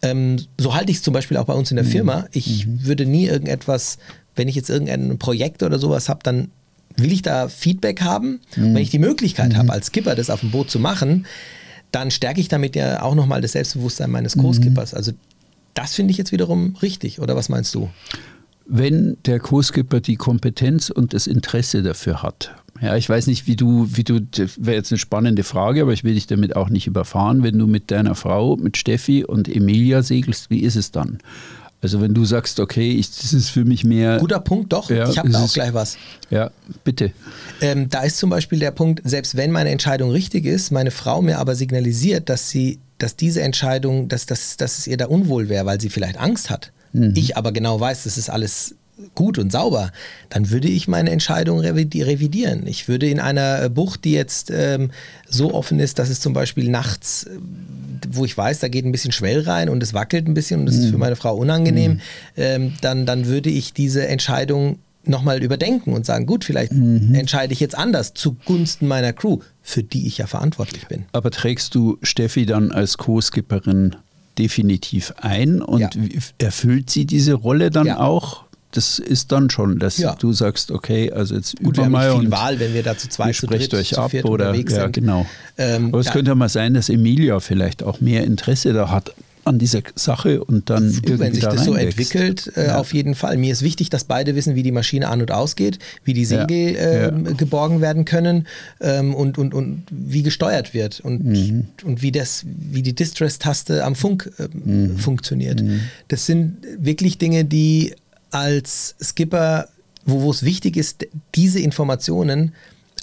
Ähm, 0.03 0.37
so 0.59 0.75
halte 0.75 0.91
ich 0.91 0.97
es 0.97 1.03
zum 1.03 1.11
Beispiel 1.11 1.37
auch 1.37 1.45
bei 1.45 1.53
uns 1.53 1.71
in 1.71 1.77
der 1.77 1.85
Firma. 1.85 2.27
Ich 2.33 2.67
würde 2.85 3.07
nie 3.07 3.25
irgendetwas, 3.25 3.97
wenn 4.35 4.47
ich 4.47 4.53
jetzt 4.53 4.69
irgendein 4.69 5.17
Projekt 5.17 5.63
oder 5.63 5.79
sowas 5.79 6.07
habe, 6.07 6.19
dann 6.21 6.51
will 6.95 7.11
ich 7.11 7.23
da 7.23 7.49
Feedback 7.49 8.01
haben. 8.01 8.41
Wenn 8.55 8.77
ich 8.77 8.91
die 8.91 8.99
Möglichkeit 8.99 9.55
habe, 9.55 9.73
als 9.73 9.87
Skipper 9.87 10.13
das 10.13 10.29
auf 10.29 10.41
dem 10.41 10.51
Boot 10.51 10.69
zu 10.69 10.79
machen, 10.79 11.25
dann 11.89 12.11
stärke 12.11 12.39
ich 12.39 12.47
damit 12.47 12.75
ja 12.75 13.01
auch 13.01 13.15
nochmal 13.15 13.41
das 13.41 13.53
Selbstbewusstsein 13.53 14.11
meines 14.11 14.37
Co-Skippers. 14.37 14.93
Also 14.93 15.13
das 15.73 15.95
finde 15.95 16.11
ich 16.11 16.17
jetzt 16.17 16.31
wiederum 16.31 16.75
richtig, 16.81 17.19
oder 17.19 17.35
was 17.35 17.49
meinst 17.49 17.73
du? 17.73 17.89
Wenn 18.67 19.17
der 19.25 19.39
Co-Skipper 19.39 19.99
die 20.01 20.15
Kompetenz 20.15 20.89
und 20.89 21.13
das 21.13 21.27
Interesse 21.27 21.83
dafür 21.83 22.23
hat. 22.23 22.51
Ja, 22.81 22.97
ich 22.97 23.07
weiß 23.07 23.27
nicht, 23.27 23.47
wie 23.47 23.55
du, 23.55 23.87
wie 23.93 24.03
du, 24.03 24.19
das 24.19 24.51
wäre 24.57 24.75
jetzt 24.75 24.91
eine 24.91 24.99
spannende 24.99 25.43
Frage, 25.43 25.81
aber 25.83 25.93
ich 25.93 26.03
will 26.03 26.13
dich 26.15 26.27
damit 26.27 26.55
auch 26.57 26.69
nicht 26.69 26.87
überfahren. 26.87 27.41
Wenn 27.41 27.57
du 27.57 27.67
mit 27.67 27.89
deiner 27.89 28.15
Frau, 28.15 28.57
mit 28.57 28.75
Steffi 28.75 29.23
und 29.23 29.47
Emilia 29.47 30.03
segelst, 30.03 30.49
wie 30.49 30.59
ist 30.59 30.75
es 30.75 30.91
dann? 30.91 31.19
Also 31.81 32.01
wenn 32.01 32.13
du 32.13 32.25
sagst, 32.25 32.59
okay, 32.59 32.91
ich, 32.91 33.11
das 33.11 33.31
ist 33.31 33.49
für 33.49 33.63
mich 33.63 33.83
mehr. 33.83 34.17
Guter 34.17 34.39
Punkt, 34.39 34.73
doch. 34.73 34.89
Ja, 34.89 35.07
ich 35.07 35.17
habe 35.17 35.29
da 35.29 35.39
auch 35.39 35.45
ist- 35.45 35.53
gleich 35.53 35.73
was. 35.73 35.97
Ja, 36.31 36.49
bitte. 36.83 37.11
Ähm, 37.61 37.87
da 37.89 38.01
ist 38.01 38.17
zum 38.17 38.29
Beispiel 38.29 38.59
der 38.59 38.71
Punkt, 38.71 39.01
selbst 39.05 39.37
wenn 39.37 39.51
meine 39.51 39.69
Entscheidung 39.69 40.09
richtig 40.09 40.45
ist, 40.45 40.71
meine 40.71 40.91
Frau 40.91 41.21
mir 41.21 41.37
aber 41.39 41.55
signalisiert, 41.55 42.27
dass 42.27 42.49
sie, 42.49 42.79
dass 42.97 43.15
diese 43.15 43.41
Entscheidung, 43.41 44.07
dass, 44.09 44.25
dass, 44.25 44.57
dass 44.57 44.79
es 44.79 44.87
ihr 44.87 44.97
da 44.97 45.05
unwohl 45.05 45.47
wäre, 45.47 45.65
weil 45.65 45.79
sie 45.79 45.89
vielleicht 45.89 46.19
Angst 46.19 46.49
hat. 46.49 46.71
Ich 47.15 47.35
aber 47.37 47.51
genau 47.51 47.79
weiß, 47.79 48.03
das 48.05 48.17
ist 48.17 48.29
alles 48.29 48.75
gut 49.13 49.37
und 49.37 49.51
sauber, 49.51 49.91
dann 50.29 50.49
würde 50.51 50.69
ich 50.69 50.87
meine 50.87 51.09
Entscheidung 51.11 51.59
revidi- 51.59 52.05
revidieren. 52.05 52.65
Ich 52.65 52.87
würde 52.87 53.09
in 53.09 53.19
einer 53.19 53.63
äh, 53.63 53.69
Bucht, 53.69 54.05
die 54.05 54.13
jetzt 54.13 54.49
ähm, 54.55 54.91
so 55.27 55.53
offen 55.53 55.81
ist, 55.81 55.99
dass 55.99 56.09
es 56.09 56.21
zum 56.21 56.31
Beispiel 56.31 56.69
nachts, 56.69 57.25
äh, 57.25 57.31
wo 58.09 58.23
ich 58.23 58.37
weiß, 58.37 58.59
da 58.59 58.69
geht 58.69 58.85
ein 58.85 58.93
bisschen 58.93 59.11
Schwell 59.11 59.41
rein 59.41 59.67
und 59.67 59.83
es 59.83 59.93
wackelt 59.93 60.27
ein 60.29 60.33
bisschen 60.33 60.61
und 60.61 60.69
es 60.69 60.77
ist 60.77 60.91
für 60.91 60.97
meine 60.97 61.17
Frau 61.17 61.35
unangenehm, 61.35 61.99
ähm, 62.37 62.73
dann, 62.79 63.05
dann 63.05 63.25
würde 63.25 63.49
ich 63.49 63.73
diese 63.73 64.07
Entscheidung 64.07 64.79
nochmal 65.03 65.43
überdenken 65.43 65.91
und 65.93 66.05
sagen, 66.05 66.25
gut, 66.25 66.45
vielleicht 66.45 66.71
entscheide 66.71 67.51
ich 67.53 67.59
jetzt 67.59 67.77
anders 67.77 68.13
zugunsten 68.13 68.87
meiner 68.87 69.11
Crew, 69.13 69.39
für 69.61 69.83
die 69.83 70.07
ich 70.07 70.17
ja 70.19 70.25
verantwortlich 70.25 70.87
bin. 70.87 71.03
Aber 71.11 71.31
trägst 71.31 71.75
du 71.75 71.97
Steffi 72.01 72.45
dann 72.45 72.71
als 72.71 72.97
Co-Skipperin 72.97 73.97
definitiv 74.37 75.13
ein 75.17 75.61
und 75.61 75.81
Ja. 75.81 75.89
erfüllt 76.37 76.89
sie 76.89 77.05
diese 77.05 77.33
Rolle 77.33 77.71
dann 77.71 77.87
Ja. 77.87 77.99
auch? 77.99 78.43
Das 78.71 78.99
ist 78.99 79.31
dann 79.31 79.49
schon, 79.49 79.79
dass 79.79 79.97
Ja. 79.97 80.15
du 80.15 80.33
sagst, 80.33 80.69
okay, 80.69 81.09
also 81.11 81.35
jetzt 81.35 81.55
Gut, 81.63 81.77
nicht 81.77 81.89
mal 81.89 82.11
viel 82.11 82.25
und 82.25 82.31
Wahl, 82.31 82.59
wenn 82.59 82.73
wir 82.73 82.83
da 82.83 82.97
zu 82.97 83.07
zweit, 83.07 83.35
zu 83.35 83.47
dritt, 83.47 83.73
euch 83.73 83.97
ab 83.97 84.11
oder 84.25 84.53
ja, 84.53 84.67
sind. 84.67 84.91
genau. 84.93 85.25
Ähm, 85.57 85.87
Aber 85.87 85.99
es 85.99 86.11
könnte 86.11 86.31
ja 86.31 86.35
mal 86.35 86.49
sein, 86.49 86.73
dass 86.73 86.89
Emilia 86.89 87.39
vielleicht 87.39 87.83
auch 87.83 88.01
mehr 88.01 88.25
Interesse 88.25 88.73
da 88.73 88.91
hat 88.91 89.13
an 89.45 89.59
dieser 89.59 89.81
Sache 89.95 90.43
und 90.43 90.69
dann 90.69 90.89
Du, 90.91 90.95
irgendwie 90.95 91.19
wenn 91.19 91.33
sich 91.33 91.43
da 91.43 91.51
das 91.51 91.65
so 91.65 91.75
entwickelt, 91.75 92.51
äh, 92.57 92.67
Ja. 92.67 92.79
auf 92.79 92.93
jeden 92.93 93.13
Fall. 93.15 93.37
Mir 93.37 93.51
ist 93.51 93.61
wichtig, 93.61 93.89
dass 93.91 94.03
beide 94.03 94.35
wissen, 94.35 94.55
wie 94.55 94.63
die 94.63 94.71
Maschine 94.71 95.07
an- 95.07 95.21
und 95.21 95.31
ausgeht, 95.31 95.79
wie 96.03 96.13
die 96.13 96.23
Ja, 96.23 96.47
Segel 96.47 96.75
ähm, 96.79 97.37
geborgen 97.37 97.79
werden 97.79 98.05
können 98.05 98.47
ähm, 98.81 99.13
und, 99.13 99.37
und, 99.37 99.53
und 99.53 99.83
wie 99.91 100.23
gesteuert 100.23 100.73
wird 100.73 100.99
und, 100.99 101.23
Mhm. 101.23 101.65
und 101.83 102.01
wie, 102.01 102.11
das, 102.11 102.43
wie 102.45 102.81
die 102.81 102.93
Distress-Taste 102.95 103.83
am 103.85 103.95
Funk 103.95 104.31
ähm, 104.39 104.49
Mhm. 104.93 104.97
funktioniert. 104.97 105.63
Das 106.07 106.25
sind 106.25 106.57
wirklich 106.79 107.17
Dinge, 107.19 107.45
die 107.45 107.93
als 108.31 108.95
Skipper, 109.01 109.67
wo, 110.05 110.21
wo 110.23 110.31
es 110.31 110.43
wichtig 110.43 110.75
ist, 110.75 111.05
diese 111.35 111.59
Informationen 111.59 112.53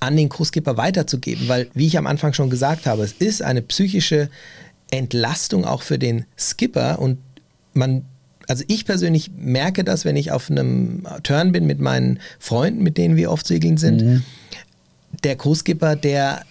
an 0.00 0.16
den 0.16 0.28
Co-Skipper 0.28 0.76
weiterzugeben, 0.76 1.46
weil, 1.46 1.68
wie 1.74 1.86
ich 1.86 1.96
am 1.96 2.08
Anfang 2.08 2.32
schon 2.32 2.50
gesagt 2.50 2.86
habe, 2.86 3.04
es 3.04 3.12
ist 3.12 3.42
eine 3.42 3.62
psychische 3.62 4.28
Entlastung 4.92 5.64
auch 5.64 5.82
für 5.82 5.98
den 5.98 6.26
Skipper 6.38 6.98
und 7.00 7.18
man, 7.74 8.04
also 8.46 8.62
ich 8.68 8.84
persönlich 8.84 9.30
merke 9.36 9.82
das, 9.84 10.04
wenn 10.04 10.16
ich 10.16 10.30
auf 10.30 10.50
einem 10.50 11.06
Turn 11.22 11.52
bin 11.52 11.66
mit 11.66 11.80
meinen 11.80 12.20
Freunden, 12.38 12.82
mit 12.82 12.98
denen 12.98 13.16
wir 13.16 13.30
oft 13.30 13.46
segeln 13.46 13.78
sind. 13.78 14.22
Der 15.24 15.36
Co-Skipper, 15.36 15.96
der 15.96 16.42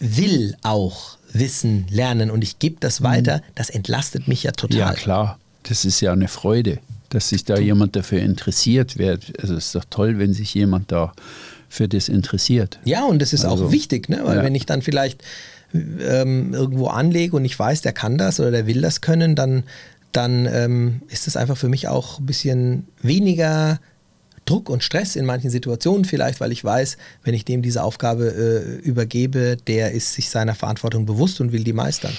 will 0.00 0.56
auch 0.62 1.16
wissen, 1.32 1.86
lernen 1.88 2.30
und 2.30 2.42
ich 2.42 2.58
gebe 2.58 2.76
das 2.80 3.02
weiter, 3.02 3.40
das 3.54 3.70
entlastet 3.70 4.26
mich 4.28 4.42
ja 4.42 4.50
total. 4.52 4.78
Ja, 4.78 4.92
klar. 4.92 5.38
Das 5.62 5.84
ist 5.84 6.00
ja 6.00 6.12
eine 6.12 6.26
Freude, 6.26 6.78
dass 7.10 7.28
sich 7.28 7.44
da 7.44 7.56
jemand 7.56 7.94
dafür 7.94 8.20
interessiert 8.20 8.98
wird. 8.98 9.32
Also 9.40 9.54
es 9.54 9.66
ist 9.66 9.74
doch 9.76 9.84
toll, 9.88 10.18
wenn 10.18 10.34
sich 10.34 10.52
jemand 10.54 10.90
da 10.90 11.12
für 11.68 11.88
das 11.88 12.08
interessiert. 12.08 12.80
Ja, 12.84 13.04
und 13.04 13.22
das 13.22 13.32
ist 13.32 13.44
Also, 13.44 13.66
auch 13.66 13.72
wichtig, 13.72 14.08
ne? 14.08 14.20
weil 14.24 14.38
ja. 14.38 14.42
wenn 14.42 14.54
ich 14.56 14.66
dann 14.66 14.82
vielleicht 14.82 15.22
ähm, 15.72 16.54
irgendwo 16.54 16.88
anlege 16.88 17.36
und 17.36 17.44
ich 17.44 17.58
weiß, 17.58 17.82
der 17.82 17.92
kann 17.92 18.18
das 18.18 18.40
oder 18.40 18.50
der 18.50 18.66
will 18.66 18.80
das 18.80 19.00
können, 19.00 19.34
dann, 19.34 19.64
dann 20.12 20.46
ähm, 20.46 21.02
ist 21.08 21.26
es 21.26 21.36
einfach 21.36 21.56
für 21.56 21.68
mich 21.68 21.88
auch 21.88 22.18
ein 22.18 22.26
bisschen 22.26 22.86
weniger 23.00 23.80
Druck 24.44 24.68
und 24.68 24.82
Stress 24.82 25.16
in 25.16 25.24
manchen 25.24 25.50
Situationen 25.50 26.04
vielleicht, 26.04 26.40
weil 26.40 26.52
ich 26.52 26.64
weiß, 26.64 26.96
wenn 27.22 27.34
ich 27.34 27.44
dem 27.44 27.62
diese 27.62 27.82
Aufgabe 27.82 28.28
äh, 28.28 28.86
übergebe, 28.86 29.56
der 29.66 29.92
ist 29.92 30.14
sich 30.14 30.30
seiner 30.30 30.54
Verantwortung 30.54 31.06
bewusst 31.06 31.40
und 31.40 31.52
will 31.52 31.64
die 31.64 31.72
meistern. 31.72 32.12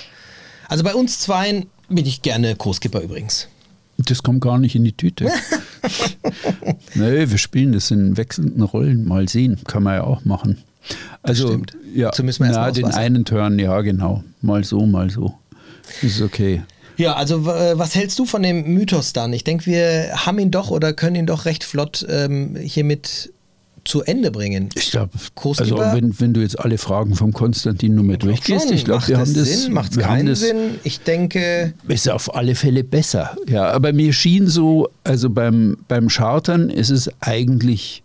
Also 0.68 0.84
bei 0.84 0.96
uns 0.96 1.20
zweien 1.20 1.66
bin 1.90 2.06
ich 2.06 2.22
gerne 2.22 2.56
Co-Skipper 2.56 3.02
übrigens. 3.02 3.50
Das 3.98 4.24
kommt 4.24 4.42
gar 4.42 4.58
nicht 4.58 4.76
in 4.76 4.84
die 4.84 4.94
Tüte. 4.94 5.30
nee, 6.96 7.30
wir 7.30 7.38
spielen 7.38 7.74
das 7.74 7.92
in 7.92 8.18
wechselnden 8.18 8.64
Rollen. 8.64 9.06
Mal 9.06 9.30
sehen, 9.30 9.60
kann 9.68 9.84
man 9.84 9.96
ja 9.96 10.04
auch 10.04 10.26
machen. 10.26 10.64
Also, 11.22 11.48
stimmt. 11.48 11.74
ja, 11.94 12.08
Dazu 12.08 12.24
müssen 12.24 12.44
wir 12.44 12.52
na, 12.52 12.72
den 12.72 12.86
einen 12.86 13.26
Turn, 13.26 13.60
ja, 13.60 13.82
genau. 13.82 14.24
Mal 14.42 14.64
so, 14.64 14.86
mal 14.86 15.10
so. 15.10 15.34
Ist 16.02 16.22
okay. 16.22 16.62
Ja, 16.98 17.14
also 17.14 17.40
äh, 17.50 17.78
was 17.78 17.96
hältst 17.96 18.20
du 18.20 18.26
von 18.26 18.44
dem 18.44 18.74
Mythos 18.74 19.14
dann? 19.14 19.34
Ich 19.34 19.44
denke, 19.44 19.66
wir 19.66 20.26
haben 20.26 20.38
ihn 20.40 20.52
doch 20.52 20.70
oder 20.70 20.94
können 20.94 21.16
ihn 21.16 21.26
doch 21.26 21.46
recht 21.46 21.64
flott 21.64 22.06
ähm, 22.10 22.56
hiermit 22.56 23.32
zu 23.86 24.02
Ende 24.02 24.32
bringen. 24.32 24.70
Ich 24.76 24.92
glaube, 24.92 25.12
also 25.58 25.78
wenn, 25.78 26.18
wenn 26.20 26.34
du 26.34 26.40
jetzt 26.40 26.58
alle 26.58 26.78
Fragen 26.78 27.16
vom 27.16 27.34
Konstantin 27.34 27.96
nur 27.96 28.06
mit 28.06 28.24
durchgehst, 28.24 28.72
ich 28.72 28.86
glaube, 28.86 29.00
Macht 29.00 29.10
wir 29.10 29.18
haben 29.18 29.34
das. 29.34 29.64
Sinn? 29.64 29.74
Macht 29.74 30.00
keinen 30.00 30.28
das, 30.28 30.40
Sinn? 30.40 30.76
Ich 30.84 31.02
denke, 31.02 31.74
Ist 31.88 32.10
auf 32.10 32.34
alle 32.34 32.56
Fälle 32.56 32.84
besser. 32.84 33.36
Ja, 33.48 33.72
aber 33.72 33.92
mir 33.92 34.14
schien 34.14 34.48
so, 34.48 34.90
also 35.04 35.30
beim, 35.30 35.78
beim 35.90 36.08
Chartern 36.08 36.70
ist 36.70 36.92
es 36.92 37.10
eigentlich 37.20 38.04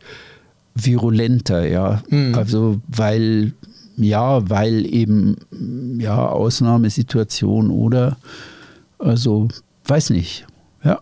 virulenter, 0.83 1.67
ja. 1.67 2.03
Mhm. 2.09 2.35
Also 2.35 2.81
weil, 2.87 3.53
ja, 3.97 4.49
weil 4.49 4.87
eben, 4.87 5.37
ja, 5.99 6.29
Ausnahmesituation 6.29 7.71
oder, 7.71 8.17
also, 8.99 9.49
weiß 9.87 10.11
nicht, 10.11 10.47
ja. 10.85 11.01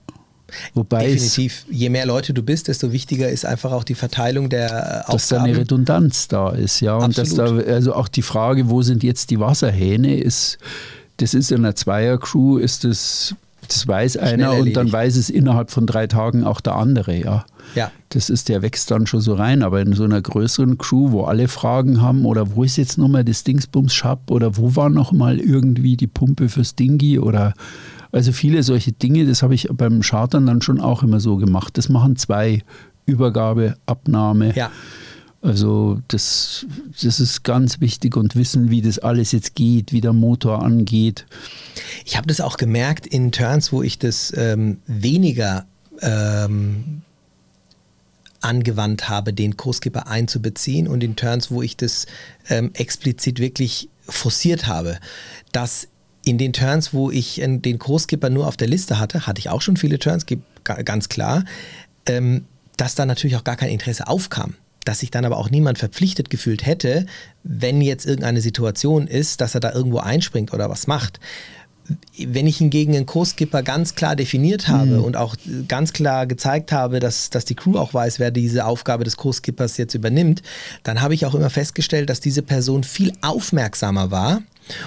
Wobei 0.74 1.06
definitiv, 1.08 1.66
je 1.68 1.90
mehr 1.90 2.06
Leute 2.06 2.32
du 2.32 2.42
bist, 2.42 2.68
desto 2.68 2.92
wichtiger 2.92 3.28
ist 3.28 3.44
einfach 3.44 3.72
auch 3.72 3.84
die 3.84 3.96
Verteilung 3.96 4.48
der 4.48 5.04
äh, 5.08 5.12
dass 5.12 5.28
da 5.28 5.36
eine 5.36 5.50
Aufgaben. 5.50 5.58
Redundanz 5.58 6.28
da 6.28 6.50
ist, 6.50 6.80
ja. 6.80 6.96
Und 6.96 7.18
dass 7.18 7.34
da, 7.34 7.44
Absolut. 7.44 7.66
also 7.66 7.94
auch 7.94 8.08
die 8.08 8.22
Frage, 8.22 8.70
wo 8.70 8.82
sind 8.82 9.02
jetzt 9.02 9.30
die 9.30 9.40
Wasserhähne, 9.40 10.16
ist, 10.16 10.58
das 11.16 11.34
ist 11.34 11.50
in 11.50 11.58
einer 11.58 11.74
Zweier-Crew, 11.74 12.58
ist 12.58 12.84
das, 12.84 13.34
das 13.66 13.86
weiß 13.86 14.18
einer 14.18 14.54
und 14.54 14.74
dann 14.74 14.90
weiß 14.90 15.16
es 15.16 15.30
innerhalb 15.30 15.70
von 15.70 15.86
drei 15.86 16.06
Tagen 16.06 16.44
auch 16.44 16.60
der 16.60 16.76
andere, 16.76 17.16
ja. 17.16 17.44
Ja. 17.74 17.90
Das 18.10 18.30
ist, 18.30 18.48
der 18.48 18.62
wächst 18.62 18.90
dann 18.90 19.06
schon 19.06 19.20
so 19.20 19.34
rein, 19.34 19.62
aber 19.62 19.80
in 19.80 19.92
so 19.92 20.04
einer 20.04 20.22
größeren 20.22 20.78
Crew, 20.78 21.12
wo 21.12 21.24
alle 21.24 21.48
Fragen 21.48 22.00
haben, 22.00 22.24
oder 22.24 22.54
wo 22.54 22.64
ist 22.64 22.76
jetzt 22.76 22.98
nochmal 22.98 23.24
das 23.24 23.44
Dingsbums 23.44 23.94
Schab, 23.94 24.30
oder 24.30 24.56
wo 24.56 24.76
war 24.76 24.88
nochmal 24.88 25.40
irgendwie 25.40 25.96
die 25.96 26.06
Pumpe 26.06 26.48
fürs 26.48 26.74
Dingi, 26.74 27.18
oder 27.18 27.54
also 28.12 28.32
viele 28.32 28.62
solche 28.62 28.92
Dinge, 28.92 29.26
das 29.26 29.42
habe 29.42 29.54
ich 29.54 29.68
beim 29.72 30.00
Chartern 30.00 30.46
dann 30.46 30.62
schon 30.62 30.80
auch 30.80 31.02
immer 31.02 31.20
so 31.20 31.36
gemacht. 31.36 31.76
Das 31.76 31.88
machen 31.88 32.16
zwei, 32.16 32.62
Übergabe, 33.06 33.76
Abnahme. 33.86 34.54
Ja. 34.54 34.70
Also 35.42 36.00
das, 36.08 36.66
das 37.02 37.20
ist 37.20 37.44
ganz 37.44 37.80
wichtig 37.80 38.16
und 38.16 38.34
wissen, 38.34 38.70
wie 38.70 38.82
das 38.82 38.98
alles 38.98 39.30
jetzt 39.32 39.54
geht, 39.54 39.92
wie 39.92 40.00
der 40.00 40.12
Motor 40.12 40.62
angeht. 40.62 41.24
Ich 42.04 42.16
habe 42.16 42.26
das 42.26 42.40
auch 42.40 42.56
gemerkt 42.56 43.06
in 43.06 43.30
Turns, 43.30 43.70
wo 43.70 43.82
ich 43.82 43.98
das 43.98 44.32
ähm, 44.36 44.78
weniger 44.86 45.66
ähm, 46.00 47.02
angewandt 48.46 49.08
habe, 49.08 49.32
den 49.32 49.56
Co-Skipper 49.56 50.06
einzubeziehen 50.06 50.86
und 50.86 51.02
in 51.02 51.16
Turns, 51.16 51.50
wo 51.50 51.62
ich 51.62 51.76
das 51.76 52.06
ähm, 52.48 52.70
explizit 52.74 53.40
wirklich 53.40 53.88
forciert 54.08 54.66
habe, 54.66 54.98
dass 55.52 55.88
in 56.24 56.38
den 56.38 56.52
Turns, 56.52 56.94
wo 56.94 57.10
ich 57.10 57.42
äh, 57.42 57.58
den 57.58 57.78
Co-Skipper 57.78 58.30
nur 58.30 58.46
auf 58.46 58.56
der 58.56 58.68
Liste 58.68 58.98
hatte, 58.98 59.26
hatte 59.26 59.40
ich 59.40 59.50
auch 59.50 59.62
schon 59.62 59.76
viele 59.76 59.98
Turns, 59.98 60.26
ganz 60.64 61.08
klar, 61.08 61.44
ähm, 62.06 62.44
dass 62.76 62.94
da 62.94 63.04
natürlich 63.04 63.36
auch 63.36 63.44
gar 63.44 63.56
kein 63.56 63.70
Interesse 63.70 64.06
aufkam. 64.06 64.54
Dass 64.84 65.00
sich 65.00 65.10
dann 65.10 65.24
aber 65.24 65.38
auch 65.38 65.50
niemand 65.50 65.78
verpflichtet 65.78 66.30
gefühlt 66.30 66.64
hätte, 66.64 67.06
wenn 67.42 67.80
jetzt 67.80 68.06
irgendeine 68.06 68.40
Situation 68.40 69.08
ist, 69.08 69.40
dass 69.40 69.54
er 69.54 69.60
da 69.60 69.72
irgendwo 69.72 69.98
einspringt 69.98 70.54
oder 70.54 70.70
was 70.70 70.86
macht. 70.86 71.18
Wenn 72.18 72.46
ich 72.46 72.58
hingegen 72.58 72.96
einen 72.96 73.06
Co-Skipper 73.06 73.62
ganz 73.62 73.94
klar 73.94 74.16
definiert 74.16 74.68
habe 74.68 75.02
und 75.02 75.16
auch 75.16 75.36
ganz 75.68 75.92
klar 75.92 76.26
gezeigt 76.26 76.72
habe, 76.72 76.98
dass, 76.98 77.30
dass 77.30 77.44
die 77.44 77.54
Crew 77.54 77.78
auch 77.78 77.94
weiß, 77.94 78.18
wer 78.18 78.30
diese 78.30 78.64
Aufgabe 78.64 79.04
des 79.04 79.16
Co-Skippers 79.16 79.76
jetzt 79.76 79.94
übernimmt, 79.94 80.42
dann 80.82 81.00
habe 81.02 81.14
ich 81.14 81.26
auch 81.26 81.34
immer 81.34 81.50
festgestellt, 81.50 82.10
dass 82.10 82.20
diese 82.20 82.42
Person 82.42 82.84
viel 82.84 83.12
aufmerksamer 83.22 84.10
war 84.10 84.42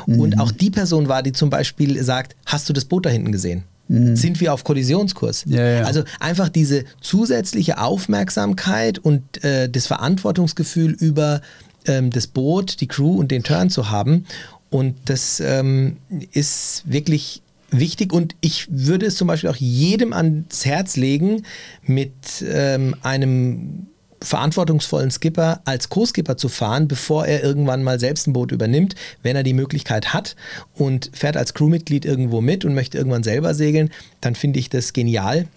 und 0.08 0.40
auch 0.40 0.52
die 0.52 0.70
Person 0.70 1.08
war, 1.08 1.24
die 1.24 1.32
zum 1.32 1.50
Beispiel 1.50 2.04
sagt, 2.04 2.36
hast 2.46 2.68
du 2.68 2.74
das 2.74 2.86
Boot 2.86 3.06
da 3.06 3.10
hinten 3.10 3.32
gesehen? 3.32 3.64
Sind 3.92 4.40
wir 4.40 4.54
auf 4.54 4.64
Kollisionskurs? 4.64 5.46
Ja, 5.48 5.68
ja. 5.68 5.84
Also 5.84 6.04
einfach 6.20 6.50
diese 6.50 6.84
zusätzliche 7.02 7.80
Aufmerksamkeit 7.80 9.00
und 9.00 9.44
äh, 9.44 9.68
das 9.68 9.88
Verantwortungsgefühl 9.88 10.92
über 10.92 11.42
ähm, 11.86 12.12
das 12.12 12.28
Boot, 12.28 12.82
die 12.82 12.88
Crew 12.88 13.16
und 13.16 13.32
den 13.32 13.42
Turn 13.42 13.72
zu 13.72 13.90
haben. 13.90 14.26
Und 14.70 14.96
das 15.06 15.40
ähm, 15.40 15.98
ist 16.32 16.84
wirklich 16.86 17.42
wichtig. 17.72 18.14
Und 18.14 18.36
ich 18.42 18.68
würde 18.70 19.06
es 19.06 19.16
zum 19.16 19.28
Beispiel 19.28 19.50
auch 19.50 19.56
jedem 19.56 20.14
ans 20.14 20.66
Herz 20.66 20.96
legen, 20.96 21.44
mit 21.84 22.14
ähm, 22.48 22.96
einem 23.02 23.88
verantwortungsvollen 24.22 25.12
Skipper 25.12 25.62
als 25.64 25.90
Co-Skipper 25.90 26.36
zu 26.36 26.50
fahren, 26.50 26.88
bevor 26.88 27.26
er 27.26 27.42
irgendwann 27.42 27.84
mal 27.84 28.00
selbst 28.00 28.28
ein 28.28 28.34
Boot 28.34 28.52
übernimmt, 28.52 28.96
wenn 29.24 29.36
er 29.36 29.44
die 29.44 29.54
Möglichkeit 29.54 30.14
hat 30.14 30.36
und 30.74 31.10
fährt 31.14 31.38
als 31.38 31.54
Crewmitglied 31.54 32.04
irgendwo 32.04 32.42
mit 32.42 32.66
und 32.66 32.74
möchte 32.74 32.98
irgendwann 32.98 33.24
selber 33.24 33.54
segeln, 33.54 33.92
dann 34.20 34.36
finde 34.36 34.60
ich 34.60 34.70
das 34.70 34.94
genial 34.94 35.48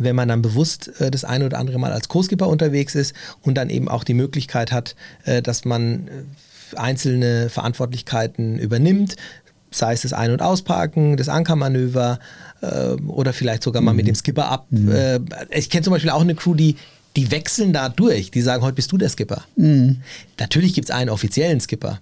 wenn 0.00 0.16
man 0.16 0.28
dann 0.28 0.42
bewusst 0.42 1.00
äh, 1.00 1.10
das 1.10 1.24
eine 1.24 1.46
oder 1.46 1.58
andere 1.58 1.78
Mal 1.78 1.92
als 1.92 2.08
Co-Skipper 2.08 2.48
unterwegs 2.48 2.94
ist 2.94 3.14
und 3.40 3.54
dann 3.54 3.70
eben 3.70 3.88
auch 3.88 4.04
die 4.04 4.14
Möglichkeit 4.14 4.70
hat, 4.70 4.94
äh, 5.24 5.40
dass 5.40 5.64
man 5.64 6.08
äh, 6.08 6.10
einzelne 6.76 7.48
Verantwortlichkeiten 7.50 8.58
übernimmt, 8.58 9.16
sei 9.70 9.92
es 9.92 10.02
das 10.02 10.12
Ein- 10.12 10.32
und 10.32 10.42
Ausparken, 10.42 11.16
das 11.16 11.28
Ankermanöver 11.28 12.18
äh, 12.62 12.92
oder 13.06 13.32
vielleicht 13.32 13.62
sogar 13.62 13.82
mal 13.82 13.94
mit 13.94 14.06
dem 14.06 14.14
Skipper 14.14 14.50
ab. 14.50 14.66
Mhm. 14.70 14.90
Äh, 14.90 15.20
ich 15.50 15.70
kenne 15.70 15.82
zum 15.82 15.92
Beispiel 15.92 16.10
auch 16.10 16.22
eine 16.22 16.34
Crew, 16.34 16.54
die, 16.54 16.76
die 17.16 17.30
wechseln 17.30 17.72
da 17.72 17.88
durch. 17.88 18.30
Die 18.30 18.40
sagen, 18.40 18.62
heute 18.62 18.74
bist 18.74 18.92
du 18.92 18.98
der 18.98 19.08
Skipper. 19.08 19.42
Natürlich 20.38 20.74
gibt 20.74 20.88
es 20.88 20.94
einen 20.94 21.10
offiziellen 21.10 21.60
Skipper. 21.60 22.00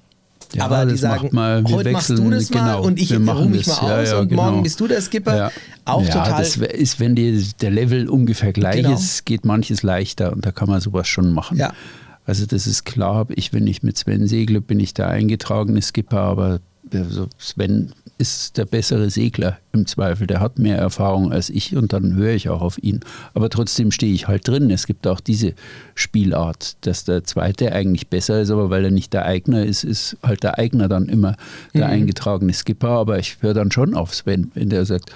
Ja, 0.52 0.66
aber 0.66 0.86
die 0.86 0.96
sagen, 0.96 1.30
mal, 1.32 1.64
heute 1.64 1.90
machst 1.90 2.10
du 2.10 2.14
wechseln, 2.14 2.30
das 2.30 2.50
mal 2.50 2.60
genau, 2.60 2.82
und 2.84 3.00
ich 3.00 3.12
ruhe 3.12 3.18
mich 3.46 3.66
mal 3.66 3.74
das. 3.74 3.80
Ja, 3.80 4.00
aus 4.00 4.08
ja, 4.10 4.18
und 4.20 4.28
genau. 4.28 4.44
morgen 4.44 4.62
bist 4.62 4.78
du 4.78 4.86
der 4.86 5.00
Skipper. 5.00 5.50
Auch 5.84 6.04
total. 6.04 6.38
Das 6.38 6.56
ist, 6.56 7.00
wenn 7.00 7.14
die, 7.16 7.44
der 7.60 7.70
Level 7.70 8.08
ungefähr 8.08 8.52
gleich 8.52 8.76
Genau. 8.76 8.94
ist, 8.94 9.26
geht 9.26 9.44
manches 9.44 9.82
leichter 9.82 10.32
und 10.32 10.46
da 10.46 10.52
kann 10.52 10.68
man 10.68 10.80
sowas 10.80 11.08
schon 11.08 11.32
machen. 11.32 11.58
Ja. 11.58 11.72
Also 12.26 12.44
das 12.44 12.66
ist 12.66 12.84
klar, 12.84 13.26
ich, 13.30 13.52
wenn 13.52 13.66
ich 13.66 13.82
mit 13.82 13.96
Sven 13.96 14.26
segle, 14.26 14.60
bin 14.60 14.80
ich 14.80 14.94
der 14.94 15.08
eingetragene 15.08 15.80
Skipper, 15.80 16.20
aber 16.20 16.60
also 16.92 17.28
Sven 17.38 17.92
ist 18.18 18.56
der 18.56 18.64
bessere 18.64 19.10
Segler 19.10 19.58
im 19.72 19.86
Zweifel. 19.86 20.26
Der 20.26 20.40
hat 20.40 20.58
mehr 20.58 20.78
Erfahrung 20.78 21.32
als 21.32 21.50
ich 21.50 21.76
und 21.76 21.92
dann 21.92 22.14
höre 22.14 22.32
ich 22.32 22.48
auch 22.48 22.62
auf 22.62 22.82
ihn. 22.82 23.00
Aber 23.34 23.50
trotzdem 23.50 23.90
stehe 23.90 24.14
ich 24.14 24.26
halt 24.26 24.48
drin. 24.48 24.70
Es 24.70 24.86
gibt 24.86 25.06
auch 25.06 25.20
diese 25.20 25.54
Spielart, 25.94 26.76
dass 26.86 27.04
der 27.04 27.24
Zweite 27.24 27.72
eigentlich 27.72 28.08
besser 28.08 28.40
ist, 28.40 28.50
aber 28.50 28.70
weil 28.70 28.84
er 28.84 28.90
nicht 28.90 29.12
der 29.12 29.26
Eigner 29.26 29.64
ist, 29.64 29.84
ist 29.84 30.16
halt 30.22 30.42
der 30.42 30.58
Eigner 30.58 30.88
dann 30.88 31.08
immer 31.08 31.36
der 31.74 31.86
eingetragene 31.86 32.54
Skipper. 32.54 32.88
Aber 32.88 33.18
ich 33.18 33.38
höre 33.40 33.54
dann 33.54 33.70
schon 33.70 33.94
auf 33.94 34.14
Sven, 34.14 34.50
wenn 34.54 34.70
der 34.70 34.86
sagt, 34.86 35.12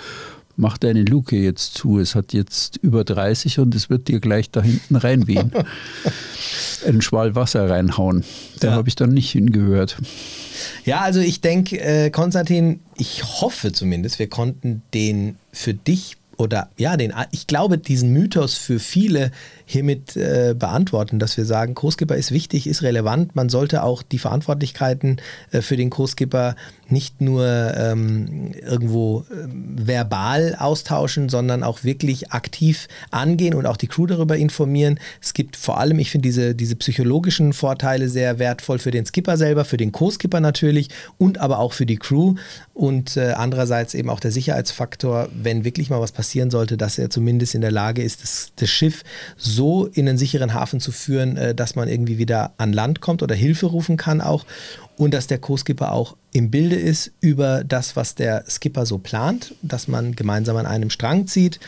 mach 0.61 0.79
deine 0.79 1.03
Luke 1.03 1.37
jetzt 1.37 1.75
zu. 1.75 1.99
Es 1.99 2.15
hat 2.15 2.33
jetzt 2.33 2.77
über 2.77 3.03
30 3.03 3.59
und 3.59 3.75
es 3.75 3.91
wird 3.91 4.09
dir 4.09 4.21
gleich 4.21 4.51
da 4.51 4.63
hinten 4.63 4.95
reinwehen. 4.97 5.53
Einen 6.87 7.03
Schwall 7.03 7.35
Wasser 7.35 7.69
reinhauen. 7.69 8.25
Da 8.61 8.69
Ja. 8.69 8.75
habe 8.75 8.89
ich 8.89 8.95
dann 8.95 9.11
nicht 9.11 9.31
hingehört. 9.31 9.97
Ja, 10.85 11.01
also 11.01 11.21
ich 11.21 11.41
denke, 11.41 11.81
äh, 11.81 12.11
Konstantin, 12.11 12.81
ich 12.97 13.25
hoffe 13.25 13.73
zumindest, 13.73 14.19
wir 14.19 14.29
konnten 14.29 14.83
den 14.95 15.37
für 15.53 15.75
dich 15.75 16.17
oder 16.37 16.71
ja, 16.79 16.97
den, 16.97 17.13
ich 17.33 17.47
glaube, 17.47 17.77
diesen 17.77 18.13
Mythos 18.13 18.55
für 18.55 18.79
viele 18.79 19.31
hiermit 19.71 20.17
äh, 20.17 20.55
beantworten, 20.59 21.21
dass 21.21 21.37
wir 21.37 21.45
sagen, 21.45 21.75
Co-Skipper 21.75 22.17
ist 22.17 22.33
wichtig, 22.33 22.67
ist 22.67 22.83
relevant. 22.83 23.37
Man 23.37 23.49
sollte 23.49 23.85
auch 23.85 24.03
die 24.03 24.19
Verantwortlichkeiten 24.19 25.19
äh, 25.53 25.63
für 25.63 25.77
den 25.77 25.91
Co-Skipper 25.91 26.57
nicht 26.89 27.21
nur 27.21 27.47
ähm, 27.47 28.51
irgendwo 28.61 29.25
ähm, 29.31 29.77
verbal 29.79 30.57
austauschen, 30.59 31.29
sondern 31.29 31.63
auch 31.63 31.85
wirklich 31.85 32.33
aktiv 32.33 32.89
angehen 33.13 33.55
und 33.55 33.67
auch 33.67 33.77
die 33.77 33.87
Crew 33.87 34.07
darüber 34.07 34.37
informieren. 34.37 34.99
Es 35.23 35.35
gibt 35.35 35.57
vor 35.57 35.79
allem, 35.79 36.01
ich 36.01 36.11
finde 36.11 36.29
diese, 36.29 36.57
diese 36.57 36.75
psychologischen 36.75 37.53
Vorteile 37.53 38.09
sehr 38.09 38.41
wertvoll 38.41 38.81
für 38.81 38.91
den 38.91 39.07
Skipper 39.07 39.37
selber, 39.37 39.65
für 39.65 39.77
den 39.77 39.93
Co-Skipper 39.93 40.41
natürlich 40.41 40.89
und 41.17 41.39
aber 41.39 41.61
auch 41.61 41.75
für 41.75 41.87
die 41.87 41.97
Crew 41.97 42.35
und 42.75 43.17
äh, 43.17 43.35
andererseits 43.37 43.95
eben 43.95 44.11
auch 44.11 44.21
der 44.21 44.33
Sicherheitsfaktor, 44.33 45.29
wenn 45.33 45.65
wirklich 45.65 45.91
mal 45.91 46.01
was 46.01 46.11
passieren 46.11 46.51
sollte, 46.51 46.77
dass 46.77 46.99
er 46.99 47.09
zumindest 47.09 47.55
in 47.55 47.61
der 47.61 47.71
Lage 47.71 48.03
ist, 48.03 48.25
das, 48.25 48.53
das 48.57 48.69
Schiff 48.69 49.05
so 49.37 49.60
in 49.93 50.09
einen 50.09 50.19
sicheren 50.19 50.55
Hafen 50.55 50.81
zu 50.81 50.93
führen, 50.93 51.37
äh, 51.37 51.55
dass 51.55 51.75
man 51.75 51.89
irgendwie 51.89 52.19
wieder 52.19 52.53
an 52.57 52.73
Land 52.73 53.01
kommt 53.01 53.23
oder 53.23 53.35
Hilfe 53.35 53.67
rufen 53.67 53.97
kann 53.97 54.21
auch 54.21 54.45
und 54.97 55.13
dass 55.13 55.27
der 55.27 55.39
Co-Skipper 55.39 55.93
auch 55.93 56.17
im 56.33 56.51
Bilde 56.51 56.77
ist 56.77 57.13
über 57.21 57.65
das, 57.65 57.97
was 57.97 58.15
der 58.15 58.45
Skipper 58.49 58.87
so 58.87 58.99
plant, 58.99 59.55
dass 59.63 59.89
man 59.89 60.15
gemeinsam 60.15 60.57
an 60.57 60.67
einem 60.67 60.91
Strang 60.91 61.27
zieht 61.27 61.61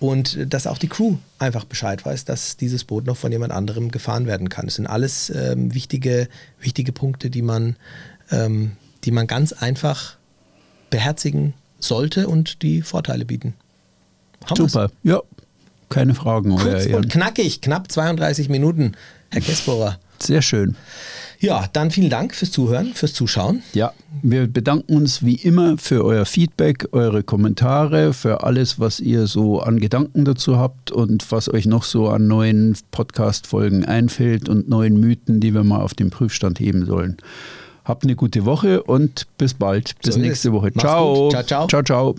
und 0.00 0.36
äh, 0.36 0.46
dass 0.46 0.66
auch 0.66 0.78
die 0.78 0.88
Crew 0.88 1.16
einfach 1.38 1.64
Bescheid 1.64 2.04
weiß, 2.04 2.24
dass 2.24 2.56
dieses 2.56 2.84
Boot 2.84 3.06
noch 3.06 3.16
von 3.16 3.32
jemand 3.32 3.52
anderem 3.52 3.90
gefahren 3.90 4.26
werden 4.26 4.48
kann. 4.48 4.66
Das 4.66 4.76
sind 4.76 4.86
alles 4.86 5.30
ähm, 5.30 5.74
wichtige, 5.74 6.28
wichtige 6.60 6.92
Punkte, 6.92 7.30
die 7.30 7.42
man, 7.42 7.76
ähm, 8.30 8.72
die 9.04 9.10
man 9.10 9.26
ganz 9.26 9.52
einfach 9.52 10.16
beherzigen 10.90 11.54
sollte 11.78 12.28
und 12.28 12.62
die 12.62 12.82
Vorteile 12.82 13.24
bieten. 13.24 13.54
Haben 14.46 14.58
wir's? 14.58 14.72
Super. 14.72 14.90
Ja, 15.02 15.20
keine 15.94 16.14
Fragen. 16.14 16.56
Kurz 16.56 16.86
und 16.86 17.08
knackig, 17.08 17.60
knapp 17.60 17.90
32 17.90 18.48
Minuten, 18.48 18.92
Herr 19.30 19.40
Kessbohrer. 19.40 19.98
Sehr 20.18 20.42
schön. 20.42 20.76
Ja, 21.40 21.66
dann 21.72 21.90
vielen 21.90 22.08
Dank 22.08 22.34
fürs 22.34 22.50
Zuhören, 22.50 22.94
fürs 22.94 23.12
Zuschauen. 23.12 23.62
Ja, 23.74 23.92
wir 24.22 24.46
bedanken 24.46 24.96
uns 24.96 25.24
wie 25.24 25.34
immer 25.34 25.76
für 25.76 26.04
euer 26.04 26.24
Feedback, 26.24 26.88
eure 26.92 27.22
Kommentare, 27.22 28.14
für 28.14 28.44
alles, 28.44 28.80
was 28.80 28.98
ihr 29.00 29.26
so 29.26 29.60
an 29.60 29.78
Gedanken 29.78 30.24
dazu 30.24 30.56
habt 30.56 30.90
und 30.90 31.30
was 31.30 31.52
euch 31.52 31.66
noch 31.66 31.84
so 31.84 32.08
an 32.08 32.28
neuen 32.28 32.76
Podcast-Folgen 32.92 33.84
einfällt 33.84 34.48
und 34.48 34.68
neuen 34.70 34.98
Mythen, 34.98 35.40
die 35.40 35.52
wir 35.52 35.64
mal 35.64 35.80
auf 35.80 35.92
den 35.92 36.10
Prüfstand 36.10 36.60
heben 36.60 36.86
sollen. 36.86 37.18
Habt 37.84 38.04
eine 38.04 38.16
gute 38.16 38.46
Woche 38.46 38.82
und 38.82 39.26
bis 39.36 39.52
bald. 39.52 39.94
Bis 40.02 40.14
So 40.14 40.20
nächste. 40.20 40.52
Woche. 40.52 40.72
Ciao. 40.72 41.28
Ciao, 41.28 41.42
ciao. 41.42 41.66
Ciao, 41.66 41.82
ciao. 41.82 42.14